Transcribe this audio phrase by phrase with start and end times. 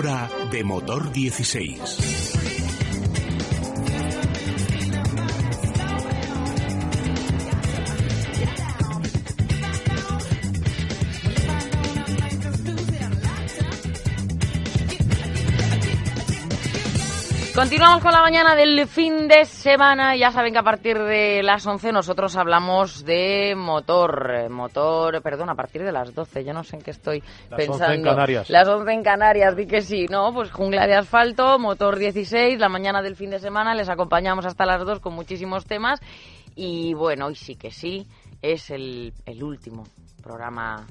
[0.00, 2.49] hora de motor 16.
[17.60, 20.16] Continuamos con la mañana del fin de semana.
[20.16, 24.48] Ya saben que a partir de las 11 nosotros hablamos de motor.
[24.48, 26.42] Motor, perdón, a partir de las 12.
[26.42, 27.22] Yo no sé en qué estoy
[27.54, 27.80] pensando.
[27.80, 28.48] Las 11 en Canarias.
[28.48, 30.32] Las 11 en Canarias, di que sí, ¿no?
[30.32, 33.74] Pues jungla de asfalto, motor 16, la mañana del fin de semana.
[33.74, 36.00] Les acompañamos hasta las 2 con muchísimos temas.
[36.56, 38.06] Y bueno, hoy sí que sí,
[38.40, 39.84] es el, el último
[40.22, 40.86] programa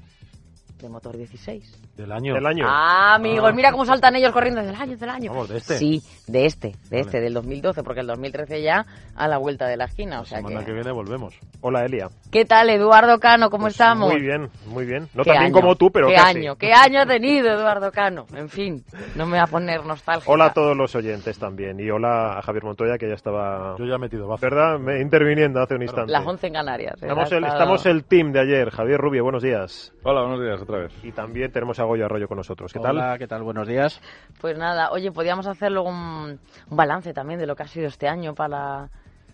[0.82, 1.98] de motor 16.
[1.98, 2.34] Del año.
[2.34, 2.66] Del año.
[2.68, 3.56] Ah, amigos, ah.
[3.56, 5.32] mira cómo saltan ellos corriendo del año, del año.
[5.32, 5.78] Vamos, de este.
[5.78, 9.78] Sí, de este, de este, del 2012, porque el 2013 ya a la vuelta de
[9.78, 10.22] la esquina.
[10.22, 10.74] O sea la semana que...
[10.74, 11.36] viene volvemos.
[11.62, 12.10] Hola, Elia.
[12.32, 13.50] ¿Qué tal, Eduardo Cano?
[13.50, 14.12] ¿Cómo pues estamos?
[14.12, 15.10] Muy bien, muy bien.
[15.14, 16.38] No tan bien como tú, pero ¿Qué casi.
[16.38, 16.56] año?
[16.56, 18.26] ¿Qué año ha tenido Eduardo Cano?
[18.34, 18.84] En fin,
[19.16, 20.32] no me va a poner nostalgia.
[20.32, 21.80] Hola a todos los oyentes también.
[21.80, 23.76] Y hola a Javier Montoya, que ya estaba...
[23.78, 24.42] Yo ya he metido bajo.
[24.42, 24.80] ¿Verdad?
[24.80, 26.12] Me, interviniendo hace un instante.
[26.12, 26.94] Las 11 en Canarias.
[26.94, 27.08] ¿eh?
[27.08, 28.70] Estamos el, estamos el team de ayer.
[28.70, 29.94] Javier Rubio, buenos días.
[30.04, 31.04] Hola, buenos días otra vez.
[31.04, 32.72] Y también tenemos a Goyo Arroyo con nosotros.
[32.72, 32.96] ¿Qué tal?
[32.96, 33.44] Hola, ¿qué tal?
[33.44, 34.00] Buenos días.
[34.40, 36.40] Pues nada, oye, podríamos hacer luego un,
[36.70, 38.90] un balance también de lo que ha sido este año para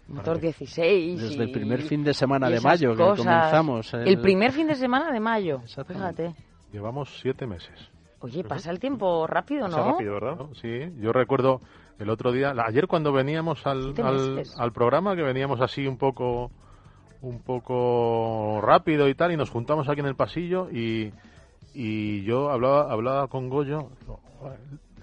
[0.08, 1.22] Motor 16.
[1.22, 3.94] Desde el primer fin de semana de mayo que comenzamos.
[3.94, 4.20] El...
[4.20, 6.34] primer fin de semana de mayo, fíjate.
[6.72, 7.92] Llevamos siete meses.
[8.20, 9.76] Oye, pasa el tiempo rápido, ¿no?
[9.76, 10.46] Pasa rápido, ¿verdad?
[10.62, 11.62] Sí, yo recuerdo
[12.00, 16.52] el otro día, ayer cuando veníamos al, al, al, programa, que veníamos así un poco
[17.26, 21.12] un poco rápido y tal, y nos juntamos aquí en el pasillo y,
[21.74, 23.90] y yo hablaba, hablaba con Goyo.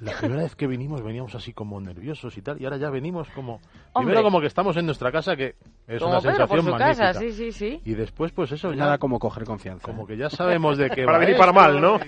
[0.00, 3.28] La primera vez que vinimos veníamos así como nerviosos y tal, y ahora ya venimos
[3.30, 3.60] como...
[3.94, 5.54] Primero como que estamos en nuestra casa, que
[5.86, 7.14] es una sensación magnífica.
[7.14, 7.80] sí, sí, sí.
[7.84, 8.72] Y después, pues eso...
[8.74, 9.86] Nada como coger confianza.
[9.86, 11.04] Como que ya sabemos de que...
[11.04, 11.98] para venir para mal, ¿no?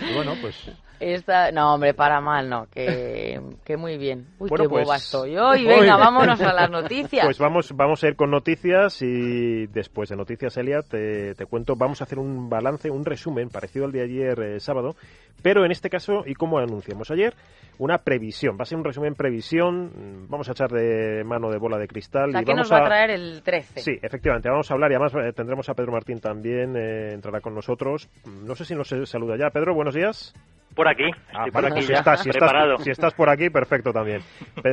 [0.00, 0.70] Y, bueno, pues...
[1.00, 4.28] Esta, no, hombre, para mal no, que, que muy bien.
[4.38, 5.64] Uy, qué boba pues, estoy hoy.
[5.66, 7.24] Venga, vámonos a las noticias.
[7.24, 11.74] Pues vamos, vamos a ir con noticias y después de noticias, Elia, te, te cuento,
[11.76, 14.94] vamos a hacer un balance, un resumen parecido al de ayer eh, sábado,
[15.42, 17.34] pero en este caso, y como anunciamos ayer,
[17.78, 18.56] una previsión.
[18.58, 20.23] Va a ser un resumen previsión.
[20.28, 22.30] Vamos a echar de mano de bola de cristal.
[22.30, 23.80] y vamos nos va a traer el 13.
[23.80, 24.48] Sí, efectivamente.
[24.48, 26.76] Vamos a hablar y además eh, tendremos a Pedro Martín también.
[26.76, 28.08] Eh, entrará con nosotros.
[28.26, 29.50] No sé si nos saluda ya.
[29.50, 30.34] Pedro, buenos días.
[30.74, 32.72] Por aquí, ah, estoy por aquí si, ya, estás, si, preparado.
[32.72, 34.22] Estás, si estás por aquí, perfecto también.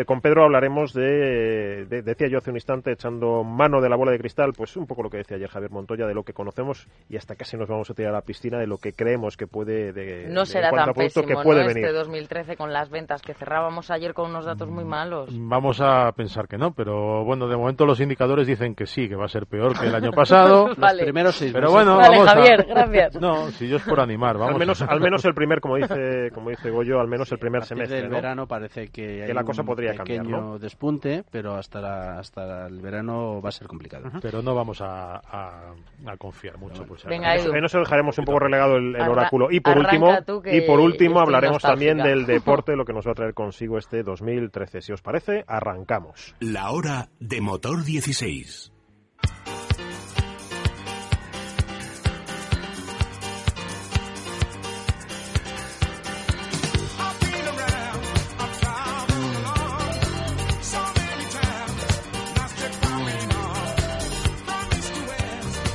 [0.06, 4.12] Con Pedro hablaremos de, de, decía yo hace un instante, echando mano de la bola
[4.12, 6.88] de cristal, pues un poco lo que decía ayer Javier Montoya, de lo que conocemos
[7.10, 9.48] y hasta casi nos vamos a tirar a la piscina de lo que creemos que
[9.48, 11.68] puede de, No será tan pésimo, que puede ¿no?
[11.68, 11.86] venir.
[11.86, 15.30] Este 2013 con las ventas que cerrábamos ayer con unos datos muy malos.
[15.32, 19.16] Vamos a pensar que no, pero bueno, de momento los indicadores dicen que sí, que
[19.16, 20.70] va a ser peor que el año pasado.
[20.78, 21.00] vale.
[21.00, 22.64] Los primeros seis Pero bueno, vale, vamos Javier, a...
[22.64, 23.22] gracias.
[23.22, 24.54] No, si yo es por animar, vamos.
[24.54, 25.91] Al menos, al menos el primer, como dice,
[26.34, 27.98] como dice Goyo, al menos el primer semestre.
[28.02, 28.16] del ¿no?
[28.16, 30.60] verano parece que, que hay la cosa un podría pequeño cambiar, ¿no?
[30.60, 34.08] despunte, pero hasta, la, hasta el verano va a ser complicado.
[34.08, 34.20] Uh -huh.
[34.22, 35.74] Pero no vamos a, a,
[36.06, 36.86] a confiar mucho.
[36.86, 39.48] Pues, Venga, en, eso, en eso dejaremos un poco relegado el, el oráculo.
[39.52, 40.10] Y por último,
[40.46, 44.04] y por último hablaremos también del deporte, lo que nos va a traer consigo este
[44.04, 44.82] 2013.
[44.82, 46.36] Si os parece, arrancamos.
[46.40, 48.72] La hora de motor 16.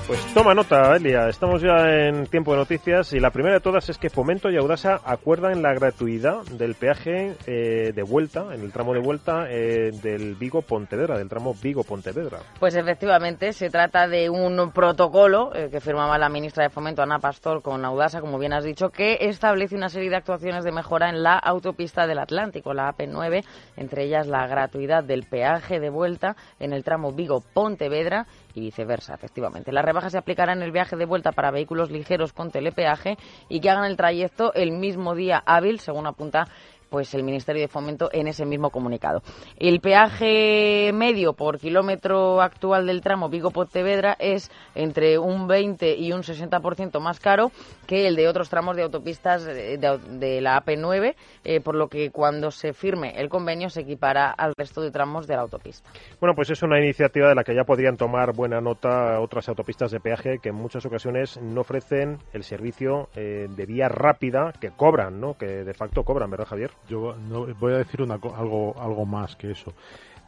[0.06, 1.30] Pues toma nota, Elia.
[1.30, 4.58] Estamos ya en tiempo de noticias y la primera de todas es que Fomento y
[4.58, 9.92] Audasa acuerdan la gratuidad del peaje eh, de vuelta, en el tramo de vuelta eh,
[10.02, 12.40] del Vigo-Pontevedra, del tramo Vigo-Pontevedra.
[12.60, 17.18] Pues efectivamente, se trata de un protocolo eh, que firmaba la ministra de Fomento, Ana
[17.18, 21.08] Pastor, con Audasa, como bien has dicho, que establece una serie de actuaciones de mejora
[21.08, 23.42] en la autopista del Atlántico, la AP9,
[23.78, 29.70] entre ellas la gratuidad del peaje de vuelta en el tramo Vigo-Pontevedra y viceversa, efectivamente.
[29.70, 33.16] La rebaja se aplicará en el viaje de vuelta para vehículos ligeros con telepeaje
[33.48, 36.48] y que hagan el trayecto el mismo día hábil, según apunta
[36.88, 39.22] pues el Ministerio de Fomento en ese mismo comunicado.
[39.58, 46.22] El peaje medio por kilómetro actual del tramo Vigo-Pontevedra es entre un 20 y un
[46.22, 47.50] 60% más caro
[47.86, 51.88] que el de otros tramos de autopistas de, de, de la AP9, eh, por lo
[51.88, 55.88] que cuando se firme el convenio se equipará al resto de tramos de la autopista.
[56.20, 59.90] Bueno, pues es una iniciativa de la que ya podrían tomar buena nota otras autopistas
[59.90, 64.70] de peaje que en muchas ocasiones no ofrecen el servicio eh, de vía rápida que
[64.70, 65.34] cobran, ¿no?
[65.34, 66.70] Que de facto cobran, ¿verdad, Javier?
[66.88, 69.72] Yo no, voy a decir una, algo, algo más que eso.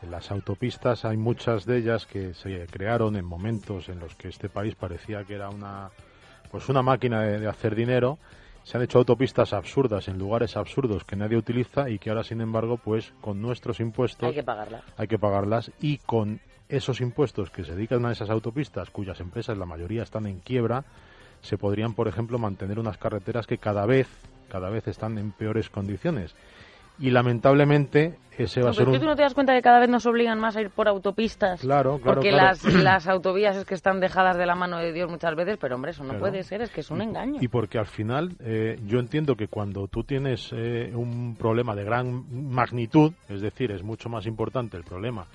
[0.02, 4.28] En las autopistas hay muchas de ellas que se crearon en momentos en los que
[4.28, 5.90] este país parecía que era una,
[6.50, 8.18] pues una máquina de, de hacer dinero
[8.68, 12.42] se han hecho autopistas absurdas en lugares absurdos que nadie utiliza y que ahora, sin
[12.42, 14.82] embargo, pues con nuestros impuestos hay que pagarlas.
[14.98, 19.56] Hay que pagarlas y con esos impuestos que se dedican a esas autopistas, cuyas empresas
[19.56, 20.84] la mayoría están en quiebra,
[21.40, 24.06] se podrían, por ejemplo, mantener unas carreteras que cada vez,
[24.48, 26.34] cada vez están en peores condiciones
[26.98, 28.98] y lamentablemente ese va a ser un...
[28.98, 31.60] tú no te das cuenta que cada vez nos obligan más a ir por autopistas.
[31.60, 32.20] Claro, claro.
[32.20, 35.58] Porque Las, las autovías es que están dejadas de la mano de Dios muchas veces,
[35.60, 37.38] pero hombre, eso no puede ser, es que es un engaño.
[37.40, 41.84] Y porque al final eh, yo entiendo que cuando tú tienes eh, un problema de
[41.84, 45.26] gran magnitud, es decir, es mucho más importante el problema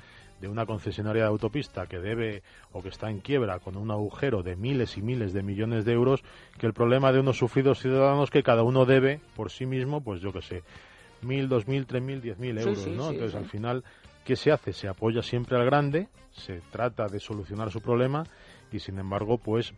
[0.44, 2.44] de una concesionaria de autopista que debe
[2.74, 5.94] o que está en quiebra con un agujero de miles y miles de millones de
[5.94, 6.22] euros
[6.60, 10.20] que el problema de unos sufridos ciudadanos que cada uno debe por sí mismo, pues
[10.20, 10.64] yo que sé,
[11.22, 13.12] mil, dos mil, tres mil, diez mil euros, ¿no?
[13.12, 13.86] Entonces, al final,
[14.26, 14.74] ¿qué se hace?
[14.74, 18.26] Se apoya siempre al grande, se trata de solucionar su problema
[18.70, 19.74] y, sin embargo, pues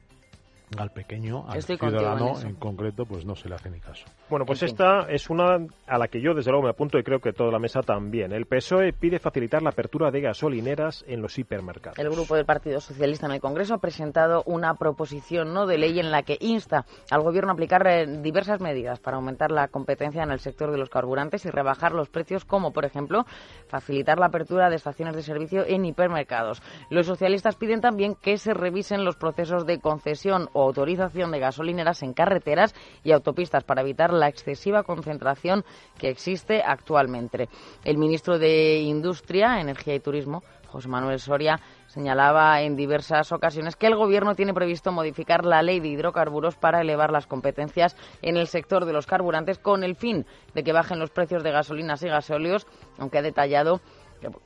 [0.77, 4.05] al pequeño, al ciudadano en, concreto, pues no se le hace ni caso.
[4.29, 5.57] Bueno, pues esta es una
[5.87, 8.31] a la que yo desde luego me apunto y creo que toda la mesa también.
[8.31, 11.99] El PSOE pide facilitar la apertura de gasolineras en los hipermercados.
[11.99, 15.99] El grupo del Partido Socialista en el Congreso ha presentado una proposición no de ley
[15.99, 20.23] en la que insta al Gobierno a aplicar eh, diversas medidas para aumentar la competencia
[20.23, 23.25] en el sector de los carburantes y rebajar los precios, como por ejemplo
[23.67, 26.61] facilitar la apertura de estaciones de servicio en hipermercados.
[26.89, 32.01] Los socialistas piden también que se revisen los procesos de concesión o autorización de gasolineras
[32.01, 32.73] en carreteras
[33.03, 35.65] y autopistas para evitar la excesiva concentración
[35.99, 37.49] que existe actualmente.
[37.83, 43.87] El ministro de Industria, Energía y Turismo, José Manuel Soria, señalaba en diversas ocasiones que
[43.87, 48.47] el Gobierno tiene previsto modificar la ley de hidrocarburos para elevar las competencias en el
[48.47, 52.07] sector de los carburantes con el fin de que bajen los precios de gasolinas y
[52.07, 52.65] gasóleos,
[52.97, 53.81] aunque ha detallado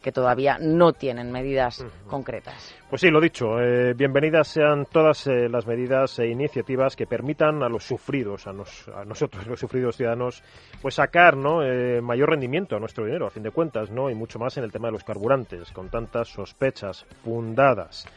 [0.01, 2.75] que todavía no tienen medidas concretas.
[2.89, 7.63] Pues sí, lo dicho, eh, bienvenidas sean todas eh, las medidas e iniciativas que permitan
[7.63, 10.43] a los sufridos, a, nosotros los sufridos ciudadanos,
[10.81, 11.63] pues sacar ¿no?
[11.63, 14.09] Eh, mayor rendimiento a nuestro dinero, a fin de cuentas, ¿no?
[14.09, 18.07] y mucho más en el tema de los carburantes, con tantas sospechas fundadas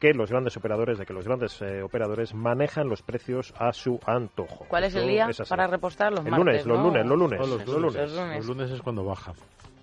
[0.00, 4.64] que los grandes operadores, de que los grandes operadores manejan los precios a su antojo.
[4.68, 6.12] ¿Cuál es el día para repostar?
[6.12, 8.12] Los el lunes, los lunes, los lunes, los lunes.
[8.12, 9.32] Los lunes es cuando baja.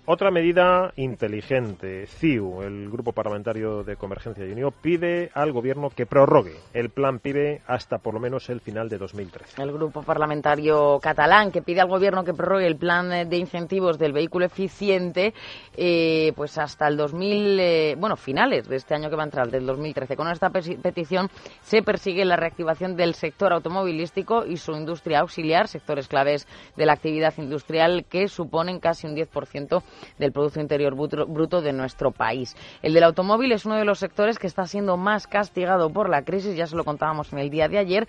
[0.08, 6.06] Otra medida inteligente, CIU, el Grupo Parlamentario de Convergencia y Unión, pide al Gobierno que
[6.06, 9.64] prorrogue el plan PIBE hasta por lo menos el final de 2013.
[9.64, 14.14] El Grupo Parlamentario catalán que pide al Gobierno que prorrogue el plan de incentivos del
[14.14, 15.34] vehículo eficiente
[15.76, 19.50] eh, pues hasta el 2000, eh, bueno, finales de este año que va a entrar,
[19.50, 20.16] del 2013.
[20.16, 21.32] Con esta petición
[21.64, 26.48] se persigue la reactivación del sector automovilístico y su industria auxiliar, sectores claves
[26.78, 29.82] de la actividad industrial que suponen casi un 10%
[30.18, 32.56] del Producto Interior Bruto de nuestro país.
[32.82, 36.24] El del automóvil es uno de los sectores que está siendo más castigado por la
[36.24, 38.08] crisis, ya se lo contábamos en el día de ayer,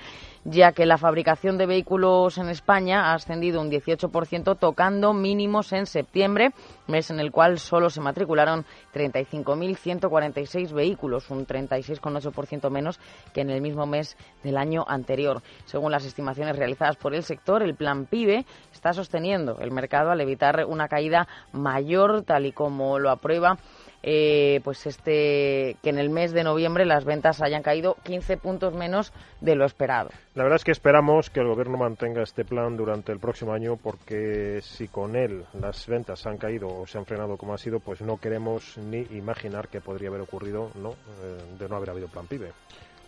[0.48, 5.86] ya que la fabricación de vehículos en España ha ascendido un 18%, tocando mínimos en
[5.86, 6.52] septiembre,
[6.86, 8.64] mes en el cual solo se matricularon
[8.94, 13.00] 35.146 vehículos, un 36,8% menos
[13.34, 15.42] que en el mismo mes del año anterior.
[15.64, 20.20] Según las estimaciones realizadas por el sector, el plan PIBE está sosteniendo el mercado al
[20.20, 23.58] evitar una caída mayor, tal y como lo aprueba
[24.08, 28.72] eh, pues este que en el mes de noviembre las ventas hayan caído 15 puntos
[28.72, 30.10] menos de lo esperado.
[30.34, 33.76] La verdad es que esperamos que el gobierno mantenga este plan durante el próximo año
[33.76, 37.80] porque si con él las ventas han caído o se han frenado como ha sido,
[37.80, 42.06] pues no queremos ni imaginar qué podría haber ocurrido no eh, de no haber habido
[42.06, 42.52] plan PIBE.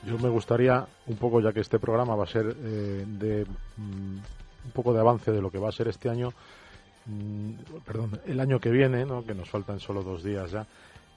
[0.04, 3.44] Yo me gustaría un poco, ya que este programa va a ser eh, de
[3.76, 4.16] mm,
[4.64, 6.32] un poco de avance de lo que va a ser este año,
[7.06, 7.52] mm,
[7.84, 9.24] perdón, el año que viene, ¿no?
[9.24, 10.66] que nos faltan solo dos días ya,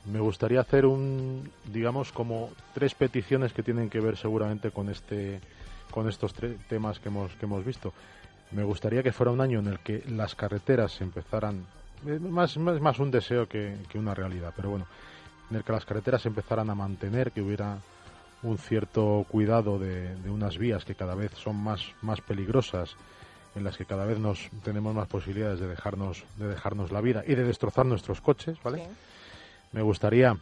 [0.06, 5.40] me gustaría hacer un, digamos, como tres peticiones que tienen que ver seguramente con este,
[5.92, 7.94] con estos tres temas que hemos, que hemos visto.
[8.52, 11.66] Me gustaría que fuera un año en el que las carreteras empezaran,
[12.06, 14.88] es más, más, más un deseo que, una realidad, pero bueno,
[15.50, 17.78] en el que las carreteras empezaran a mantener, que hubiera
[18.44, 22.96] un cierto cuidado de, de, unas vías que cada vez son más, más peligrosas,
[23.54, 27.24] en las que cada vez nos tenemos más posibilidades de dejarnos, de dejarnos la vida
[27.28, 28.88] y de destrozar nuestros coches, ¿vale?
[29.72, 30.36] Me gustaría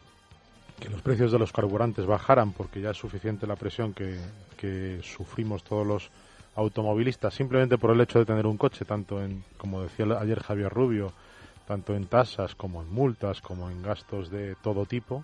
[0.80, 5.64] que los precios de los carburantes bajaran porque ya es suficiente la presión que, sufrimos
[5.64, 6.10] todos los
[6.56, 10.72] automovilistas simplemente por el hecho de tener un coche, tanto en, como decía ayer Javier
[10.72, 11.14] Rubio,
[11.68, 15.24] tanto en tasas como en multas, como en gastos de todo tipo.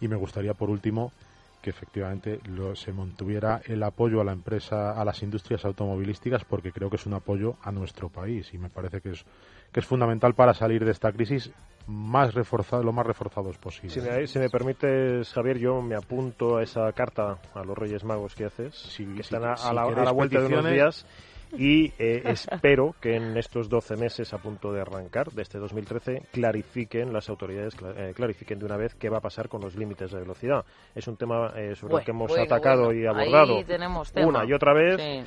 [0.00, 1.12] Y me gustaría, por último,
[1.64, 2.40] que efectivamente
[2.74, 7.06] se mantuviera el apoyo a la empresa, a las industrias automovilísticas, porque creo que es
[7.06, 8.52] un apoyo a nuestro país.
[8.52, 9.24] Y me parece que es
[9.72, 11.50] que es fundamental para salir de esta crisis
[11.86, 13.88] más reforzado, lo más reforzados posible.
[13.88, 18.04] Si me, si me permites, Javier, yo me apunto a esa carta a los Reyes
[18.04, 21.06] Magos que haces, que están a, la, vuelta de unos días
[21.58, 26.22] y eh, espero que en estos 12 meses a punto de arrancar de este 2013
[26.32, 30.10] clarifiquen las autoridades eh, clarifiquen de una vez qué va a pasar con los límites
[30.10, 30.64] de velocidad.
[30.94, 33.58] Es un tema eh, sobre el que hemos atacado y abordado
[34.24, 35.26] una y otra vez.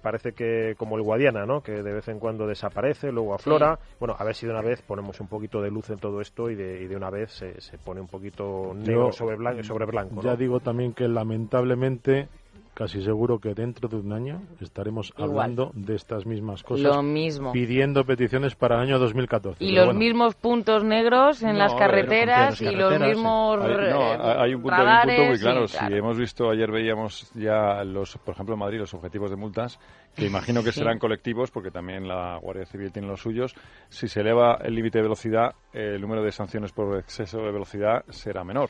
[0.00, 1.60] parece que como el Guadiana, ¿no?
[1.60, 3.78] que de vez en cuando desaparece, luego aflora.
[3.98, 6.50] Bueno, a ver si de una vez ponemos un poquito de luz en todo esto
[6.50, 9.62] y de, de una vez se, se, pone un poquito negro sobre blanco.
[9.64, 12.28] Sobre blanco Ya digo también que lamentablemente
[12.76, 16.84] casi seguro que dentro de un año estaremos hablando de estas mismas cosas.
[16.84, 17.50] Lo mismo.
[17.50, 19.64] Pidiendo peticiones para el año 2014.
[19.64, 23.60] Y los mismos puntos negros en las carreteras y los mismos.
[23.64, 25.66] Hay, no, hay un punto, muy claro.
[25.66, 29.80] Si hemos visto, ayer veíamos ya, los, por ejemplo, en Madrid, los objetivos de multas,
[30.14, 33.54] que imagino que serán colectivos, porque también la Guardia Civil tiene los suyos.
[33.88, 38.04] Si se eleva el límite de velocidad, el número de sanciones por exceso de velocidad
[38.10, 38.68] será menor.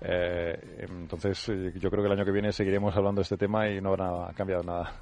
[0.00, 3.68] Eh, entonces, eh, yo creo que el año que viene seguiremos hablando de este tema
[3.68, 4.92] y no habrá cambiado nada.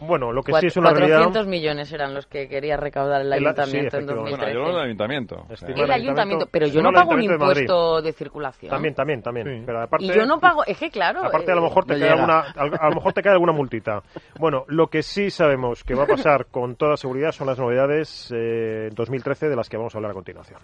[0.00, 3.98] Bueno, lo que sí es una 400 millones eran los que quería recaudar el ayuntamiento
[3.98, 4.44] en 2013.
[4.44, 5.46] Bueno, yo el ayuntamiento.
[5.66, 8.70] el ayuntamiento, pero yo no pago un impuesto de, circulación.
[8.70, 9.62] También, también, también.
[9.66, 11.24] Pero aparte, y yo no pago, es que claro.
[11.24, 14.02] Aparte, a lo mejor te queda alguna, a lo mejor te cae alguna multita.
[14.38, 18.32] Bueno, lo que sí sabemos que va a pasar con toda seguridad son las novedades
[18.34, 20.60] eh, en 2013 de las que vamos a hablar a continuación.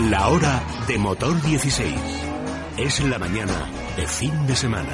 [0.00, 1.94] La hora de motor 16.
[2.76, 4.92] Es la mañana de fin de semana.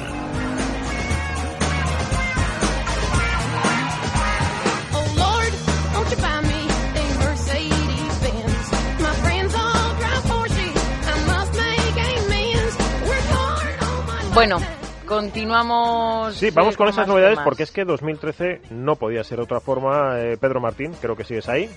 [14.33, 14.57] Bueno,
[15.05, 16.33] continuamos.
[16.35, 20.19] Sí, vamos con esas novedades porque es que 2013 no podía ser otra forma.
[20.21, 21.69] Eh, Pedro Martín, creo que sigues ahí.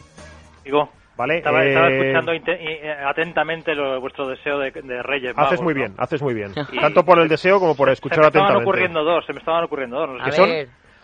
[0.64, 0.88] Digo.
[1.18, 4.70] Estaba, eh, escuchando eh, atentamente vuestro deseo de,
[5.02, 6.52] Reyes Haces muy bien, haces muy bien.
[6.80, 8.38] Tanto por el deseo como por escuchar atentamente.
[8.38, 10.23] Se me estaban ocurriendo dos, se me estaban ocurriendo dos.
[10.25, 10.50] ¿Qué son?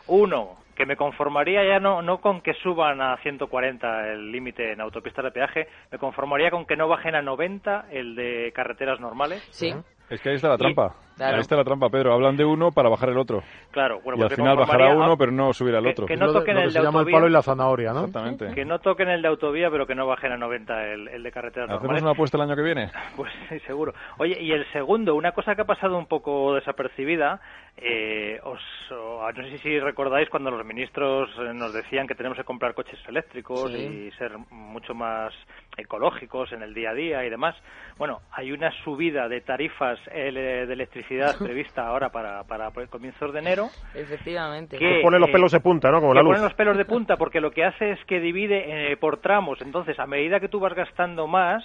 [0.09, 4.81] Uno, que me conformaría ya no, no con que suban a 140 el límite en
[4.81, 9.47] autopistas de peaje, me conformaría con que no bajen a 90 el de carreteras normales.
[9.51, 9.73] Sí.
[10.11, 10.95] Es que ahí está la trampa.
[11.19, 12.13] Ahí está la trampa, Pedro.
[12.13, 13.43] Hablan de uno para bajar el otro.
[13.71, 16.07] Claro, bueno, y al final bajará uno, pero no subirá el otro.
[16.07, 18.07] Que, no toquen el de se llama el palo y la zanahoria, ¿no?
[18.07, 18.55] Exactamente.
[18.55, 21.33] Que no toquen el de autovía, pero que no bajen a 90 el, el de
[21.33, 22.91] carretera ¿Hacemos ¿Hacemos una apuesta el año que viene?
[23.17, 23.93] Pues sí, seguro.
[24.19, 27.41] Oye, y el segundo, una cosa que ha pasado un poco desapercibida,
[27.77, 32.45] eh, os, no sé si recordáis cuando los ministros eh, nos decían que tenemos que
[32.45, 35.33] comprar coches eléctricos y ser mucho más
[35.77, 37.55] ecológicos en el día a día y demás.
[37.99, 41.02] Bueno, hay una subida de tarifas eh, de electricidad
[41.39, 43.69] prevista ahora para, para comienzos de enero.
[43.95, 44.79] Efectivamente.
[44.79, 46.01] Que pone los pelos de punta, ¿no?
[46.01, 46.33] Como la luz.
[46.33, 49.61] pone los pelos de punta porque lo que hace es que divide eh, por tramos.
[49.61, 51.65] Entonces, a medida que tú vas gastando más,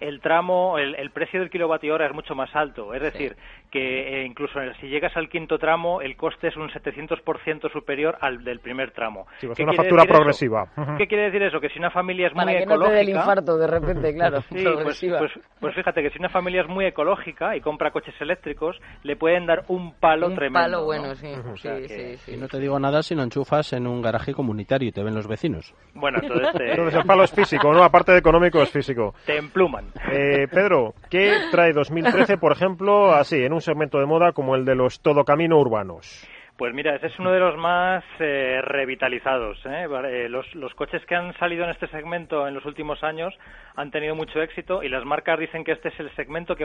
[0.00, 2.94] el tramo, el, precio del kilovatio hora es mucho más alto.
[2.94, 3.36] Es decir,
[3.74, 8.44] que eh, incluso si llegas al quinto tramo, el coste es un 700% superior al
[8.44, 9.26] del primer tramo.
[9.40, 10.68] Sí, pues una factura progresiva.
[10.96, 11.58] ¿Qué quiere decir eso?
[11.58, 12.78] Que si una familia es muy que ecológica...
[12.78, 16.28] No te dé el infarto de repente, claro, pues, pues, pues, fíjate que si una
[16.28, 20.60] familia es muy ecológica y compra coches eléctricos, le pueden dar un palo un tremendo.
[20.60, 21.34] palo bueno, sí.
[21.56, 24.92] sí, sí, Y no te digo nada si no enchufas en un garaje comunitario y
[24.92, 25.74] te ven los vecinos.
[25.94, 26.48] Bueno, entonces...
[26.60, 27.82] entonces el palo es físico, ¿no?
[27.82, 29.16] Aparte de económico, es físico.
[29.26, 29.86] Te empluman.
[30.12, 34.64] Eh, Pedro, ¿qué trae 2013, por ejemplo, así, en un segmento de moda como el
[34.64, 36.26] de los todocamino urbanos?
[36.56, 39.58] Pues mira, ese es uno de los más eh, revitalizados.
[39.66, 39.88] ¿eh?
[40.04, 43.34] eh los, coches que han salido en este segmento en los últimos años
[43.74, 46.64] han tenido mucho éxito y las marcas dicen que este es el segmento que,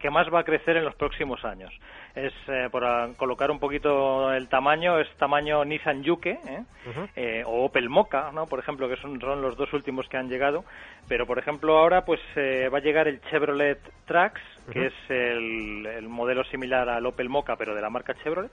[0.00, 1.72] que más va a crecer en los próximos años.
[2.16, 2.82] Es, eh, por
[3.14, 6.36] colocar un poquito el tamaño, es tamaño Nissan Yuke
[7.46, 8.46] o Opel Mocha, ¿no?
[8.46, 10.64] por ejemplo, que son, son, los dos últimos que han llegado.
[11.06, 14.40] Pero, por ejemplo, ahora pues va a llegar el Chevrolet Trax,
[14.72, 18.50] que es el, el modelo similar al Opel Mocha, pero de la marca Chevrolet.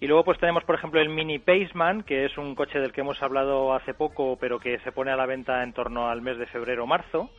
[0.00, 3.00] Y luego pues tenemos, por ejemplo, el Mini Paceman, que es un coche del que
[3.00, 6.36] hemos hablado hace poco, pero que se pone a la venta en torno al mes
[6.38, 7.30] de febrero o marzo.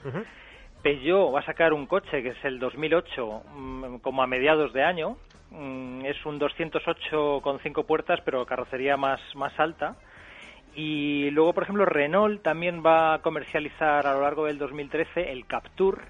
[0.82, 4.84] Peugeot va a sacar un coche que es el 2008, mm, como a mediados de
[4.84, 5.18] año.
[5.52, 9.96] Mm, es un 208 con cinco puertas, pero carrocería más, más alta.
[10.76, 15.46] Y luego, por ejemplo, Renault también va a comercializar a lo largo del 2013 el
[15.46, 16.02] Captur.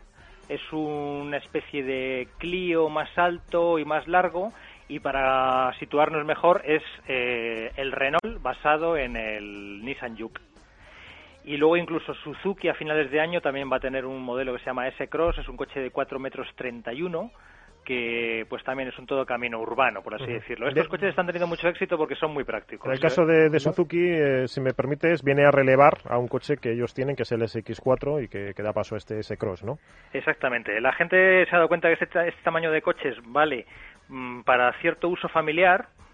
[0.50, 4.52] Es una especie de Clio más alto y más largo
[4.88, 10.42] y para situarnos mejor es eh, el Renault basado en el Nissan Juke.
[11.44, 14.60] Y luego incluso Suzuki a finales de año también va a tener un modelo que
[14.60, 17.32] se llama S-Cross, es un coche de 4 metros 31
[17.86, 20.68] que pues también es un todo camino urbano, por así decirlo.
[20.68, 22.88] Estos coches están teniendo mucho éxito porque son muy prácticos.
[22.88, 26.58] En el caso de, Suzuki, eh, si me permites, viene a relevar a un coche
[26.58, 29.77] que ellos tienen, que es el SX4 y que, da paso a este S-Cross, ¿no?
[30.12, 30.82] Exactamente.
[30.82, 33.68] La gente se ha dado cuenta que este, este tamaño de coches vale
[34.46, 36.05] para cierto uso familiar, Mm,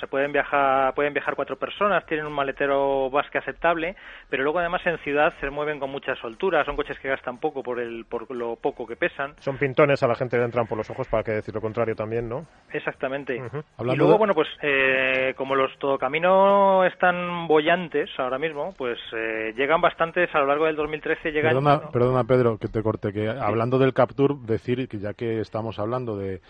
[0.00, 3.94] se pueden viajar pueden viajar cuatro personas tienen un maletero más que aceptable
[4.28, 7.62] pero luego además en ciudad se mueven con mucha soltura son coches que gastan poco
[7.62, 9.34] por el por lo poco que pesan.
[9.38, 11.94] Son pintones a la gente le entran por los ojos para que decir lo contrario
[11.94, 13.36] también no exactamente.
[13.36, 19.80] Y luego bueno pues eh, como los todocamino están bollantes ahora mismo pues eh, llegan
[19.80, 23.78] bastantes a lo largo del 2013 llegan perdona, perdona Pedro que te corte que hablando
[23.78, 26.40] del Captur decir que ya que estamos hablando de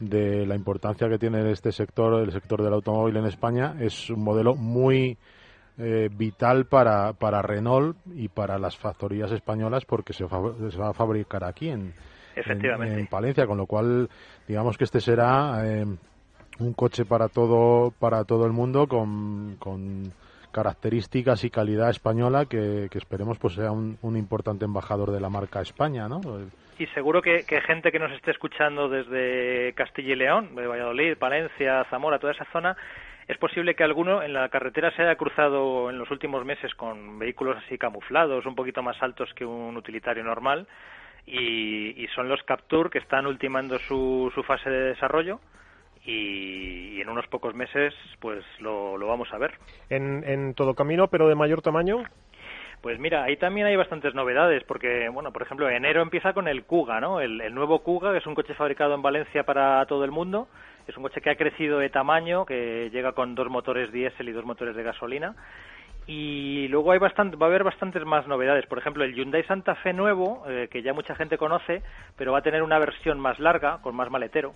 [0.00, 3.74] de la importancia que tiene este sector, el sector del automóvil en España.
[3.80, 5.18] Es un modelo muy
[5.76, 11.44] eh, vital para, para Renault y para las factorías españolas porque se, va a fabricar
[11.44, 11.92] aquí en,
[12.36, 14.08] en, Palencia, con lo cual
[14.46, 15.84] digamos que este será eh,
[16.60, 20.12] un coche para todo, para todo el mundo con, con
[20.52, 25.60] características y calidad española que, esperemos pues sea un, un, importante embajador de la marca
[25.60, 26.20] España, ¿no?
[26.78, 31.84] Y seguro que, gente que nos esté escuchando desde Castilla y León, de Valladolid, Palencia,
[31.90, 32.76] Zamora, toda esa zona,
[33.26, 37.18] es posible que alguno en la carretera se haya cruzado en los últimos meses con
[37.18, 40.68] vehículos así camuflados, un poquito más altos que un utilitario normal,
[41.26, 45.40] y, son los Captur que están ultimando su, su fase de desarrollo.
[46.06, 49.52] Y, en unos pocos meses pues lo, lo vamos a ver.
[49.90, 52.04] ¿En, ¿En todo camino, pero de mayor tamaño?
[52.80, 56.64] Pues mira, ahí también hay bastantes novedades, porque, bueno, por ejemplo, enero empieza con el
[56.64, 57.20] Kuga, ¿no?
[57.20, 60.48] El, nuevo Kuga, que es un coche fabricado en Valencia para todo el mundo.
[60.86, 64.32] Es un coche que ha crecido de tamaño, que llega con dos motores diésel y
[64.32, 65.34] dos motores de gasolina.
[66.06, 68.64] Y luego hay bastante, va a haber bastantes más novedades.
[68.66, 71.82] Por ejemplo, el Hyundai Santa Fe nuevo, eh, que ya mucha gente conoce,
[72.16, 74.52] pero va a tener una versión más larga, con más maletero.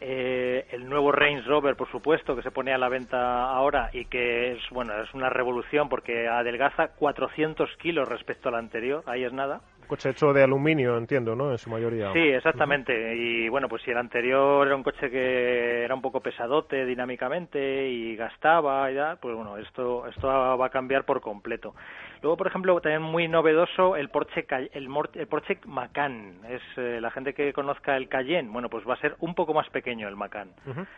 [0.00, 4.04] Eh, el nuevo Range Rover, por supuesto, que se pone a la venta ahora y
[4.04, 9.32] que es, bueno, es una revolución porque adelgaza 400 kilos respecto al anterior, ahí es
[9.32, 9.60] nada.
[9.88, 11.50] Coche hecho de aluminio, entiendo, ¿no?
[11.50, 12.12] En su mayoría.
[12.12, 13.16] Sí, exactamente.
[13.16, 17.88] Y bueno, pues si el anterior era un coche que era un poco pesadote dinámicamente
[17.88, 21.74] y gastaba y ya, pues bueno, esto, esto va a cambiar por completo.
[22.22, 24.88] Luego, por ejemplo, también muy novedoso el Porsche, el,
[25.28, 26.40] Porsche Macan.
[26.48, 29.54] Es eh, la gente que conozca el Cayenne, bueno, pues va a ser un poco
[29.54, 30.50] más pequeño el Macan.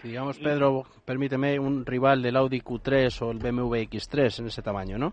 [0.03, 4.99] Digamos, Pedro, permíteme, un rival del Audi Q3 o el BMW X3 en ese tamaño,
[4.99, 5.13] ¿no?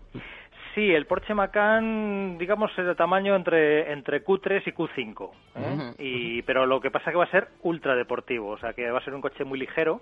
[0.74, 5.30] Sí, el Porsche Macan, digamos, es de tamaño entre, entre Q3 y Q5.
[5.56, 5.94] ¿eh?
[5.98, 8.90] y, pero lo que pasa es que va a ser ultra deportivo, o sea, que
[8.90, 10.00] va a ser un coche muy ligero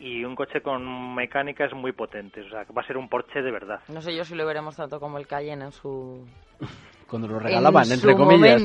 [0.00, 2.46] y un coche con mecánicas muy potentes.
[2.46, 3.80] O sea, que va a ser un Porsche de verdad.
[3.88, 6.26] No sé yo si lo veremos tanto como el Cayenne en su...
[7.06, 8.62] Cuando lo regalaban, entre comillas.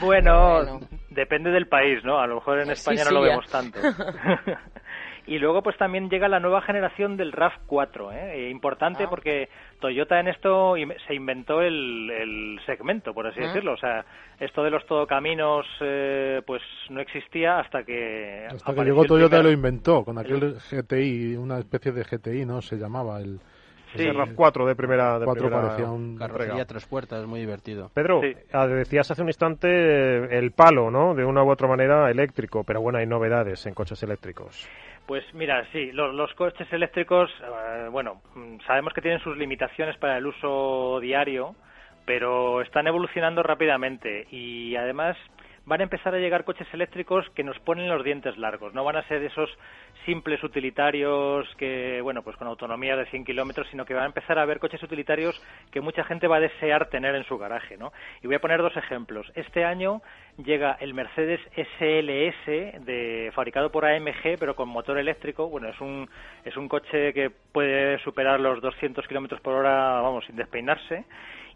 [0.00, 2.18] Bueno, depende del país, ¿no?
[2.18, 3.78] A lo mejor en España no lo vemos tanto.
[5.26, 8.32] Y luego pues también llega la nueva generación del RAV4, ¿eh?
[8.34, 9.10] eh importante ah.
[9.10, 9.48] porque
[9.80, 10.74] Toyota en esto
[11.06, 13.46] se inventó el, segmento, por así ah.
[13.46, 13.72] decirlo.
[13.74, 14.04] O sea,
[14.38, 18.46] esto de los todocaminos eh, pues no existía hasta que...
[18.50, 22.62] Hasta que llegó Toyota y lo inventó, con aquel GTI, una especie de GTI, ¿no?
[22.62, 23.40] Se llamaba el...
[23.96, 24.06] Sí.
[24.06, 25.18] RAV4 de primera...
[25.18, 26.16] De parecía un...
[26.16, 27.90] Carrocería tres puertas, muy divertido.
[27.92, 28.20] Pedro,
[28.52, 31.14] ah, decías hace un instante el palo, ¿no?
[31.14, 34.68] De una u otra manera eléctrico, pero bueno, hay novedades en coches eléctricos.
[35.06, 40.18] Pues mira, sí, los, coches eléctricos, eh, bueno, mm, sabemos que tienen sus limitaciones para
[40.18, 41.56] el uso diario,
[42.04, 45.16] pero están evolucionando rápidamente y además
[45.70, 48.74] van a empezar a llegar coches eléctricos que nos ponen los dientes largos.
[48.74, 49.48] No van a ser esos
[50.04, 54.36] simples utilitarios que, bueno, pues con autonomía de 100 kilómetros, sino que van a empezar
[54.36, 57.92] a haber coches utilitarios que mucha gente va a desear tener en su garaje, ¿no?
[58.20, 59.30] Y voy a poner dos ejemplos.
[59.36, 60.02] Este año
[60.44, 65.48] llega el Mercedes SLS, de, fabricado por AMG, pero con motor eléctrico.
[65.48, 66.10] Bueno, es un,
[66.44, 71.04] es un coche que puede superar los 200 kilómetros por hora, vamos, sin despeinarse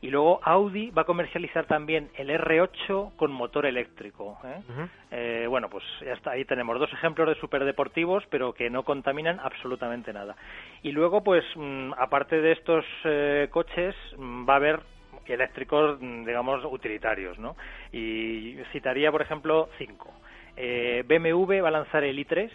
[0.00, 4.38] y luego Audi va a comercializar también el R8 con motor eléctrico.
[4.44, 4.88] ¿eh?
[5.11, 9.40] Eh, bueno, pues ya está, ahí tenemos dos ejemplos de superdeportivos, pero que no contaminan
[9.40, 10.37] absolutamente nada.
[10.83, 14.80] Y luego, pues, mm, aparte de estos eh, coches, mm, va a haber
[15.26, 17.57] eléctricos, mm, digamos, utilitarios, ¿no?
[17.92, 20.12] Y citaría, por ejemplo, cinco.
[20.57, 22.48] BMW va a lanzar el i3,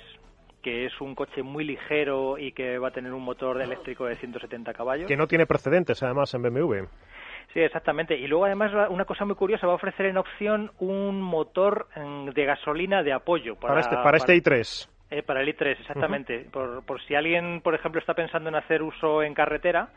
[0.62, 4.16] que es un coche muy ligero y que va a tener un motor eléctrico de
[4.18, 5.08] 170 caballos.
[5.08, 6.86] Que no tiene precedentes, además, en BMW.
[7.54, 8.16] Sí, exactamente.
[8.16, 12.30] Y luego, además, una cosa muy curiosa, va a ofrecer en opción un motor mm,
[12.30, 13.56] de gasolina de apoyo.
[13.56, 14.88] Para, este, para, este i3.
[15.10, 16.46] Eh, para el i3, exactamente.
[16.52, 19.90] por, por si alguien, por ejemplo, está pensando en hacer uso en carretera,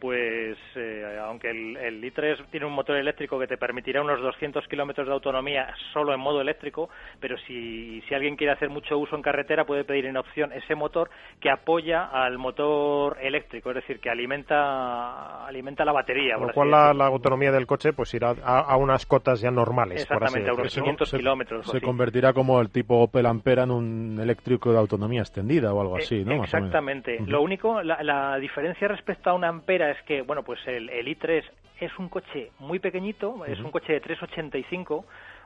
[0.00, 4.66] pues eh, aunque el, el i3 tiene un motor eléctrico que te permitirá unos 200
[4.68, 6.88] kilómetros de autonomía solo en modo eléctrico,
[7.20, 10.74] pero si, si alguien quiere hacer mucho uso en carretera puede pedir en opción ese
[10.74, 16.36] motor que apoya al motor eléctrico, es decir, que alimenta alimenta la batería.
[16.36, 20.02] Con lo cual la, autonomía del coche pues irá a, unas cotas ya normales.
[20.02, 21.66] Exactamente, a unos 500 kilómetros.
[21.66, 25.98] Se convertirá como el tipo Opel Ampera en un eléctrico de autonomía extendida o algo
[25.98, 26.42] eh, así, ¿no?
[26.44, 27.18] Exactamente.
[27.26, 31.06] Lo único, la, la diferencia respecto a una Ampera es que, bueno, pues el, el
[31.06, 31.44] i3
[31.80, 35.04] es un coche muy pequeñito, es un coche de 385,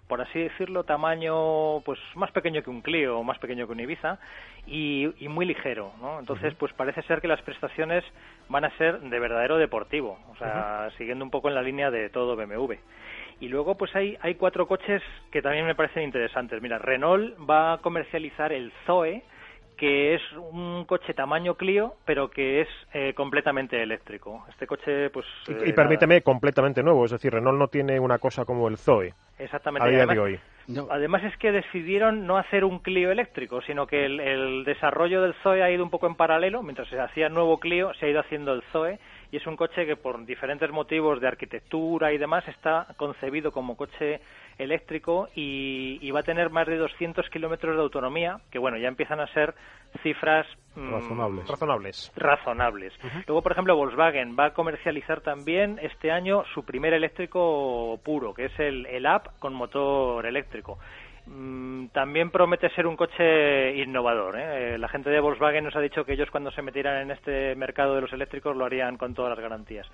[0.08, 4.18] por así decirlo, tamaño pues más pequeño que un Clio, más pequeño que un Ibiza
[4.66, 6.18] y, muy ligero, ¿no?
[6.18, 8.04] Entonces, pues parece ser que las prestaciones
[8.48, 12.10] van a ser de verdadero deportivo, o sea, siguiendo un poco en la línea de
[12.10, 12.74] todo BMW.
[13.40, 16.60] Y luego, pues hay, hay cuatro coches que también me parecen interesantes.
[16.62, 19.22] Mira, Renault va a comercializar el Zoe,
[19.82, 24.46] que es un coche tamaño Clio, pero que es eh, completamente eléctrico.
[24.48, 25.26] Este coche, pues...
[25.48, 29.12] y, eh, permíteme, completamente nuevo, es decir, Renault no tiene una cosa como el Zoe.
[29.40, 29.88] Exactamente.
[29.88, 30.40] A día de hoy.
[30.88, 35.34] Además es que decidieron no hacer un Clio eléctrico, sino que el, el, desarrollo del
[35.42, 38.08] Zoe ha ido un poco en paralelo, mientras se hacía el nuevo Clio, se ha
[38.08, 39.00] ido haciendo el Zoe,
[39.32, 43.76] y es un coche que por diferentes motivos de arquitectura y demás está concebido como
[43.78, 44.20] coche
[44.58, 49.20] eléctrico y, va a tener más de 200 kilómetros de autonomía, que bueno, ya empiezan
[49.20, 49.54] a ser
[50.02, 51.48] cifras mm, razonables.
[51.48, 52.12] razonables.
[52.14, 52.92] razonables.
[53.26, 58.44] Luego, por ejemplo, Volkswagen va a comercializar también este año su primer eléctrico puro, que
[58.46, 60.78] es el, el App con motor eléctrico.
[61.26, 64.38] Mm, también promete ser un coche innovador.
[64.38, 64.76] ¿eh?
[64.78, 67.94] La gente de Volkswagen nos ha dicho que ellos cuando se metieran en este mercado
[67.94, 69.86] de los eléctricos lo harían con todas las garantías.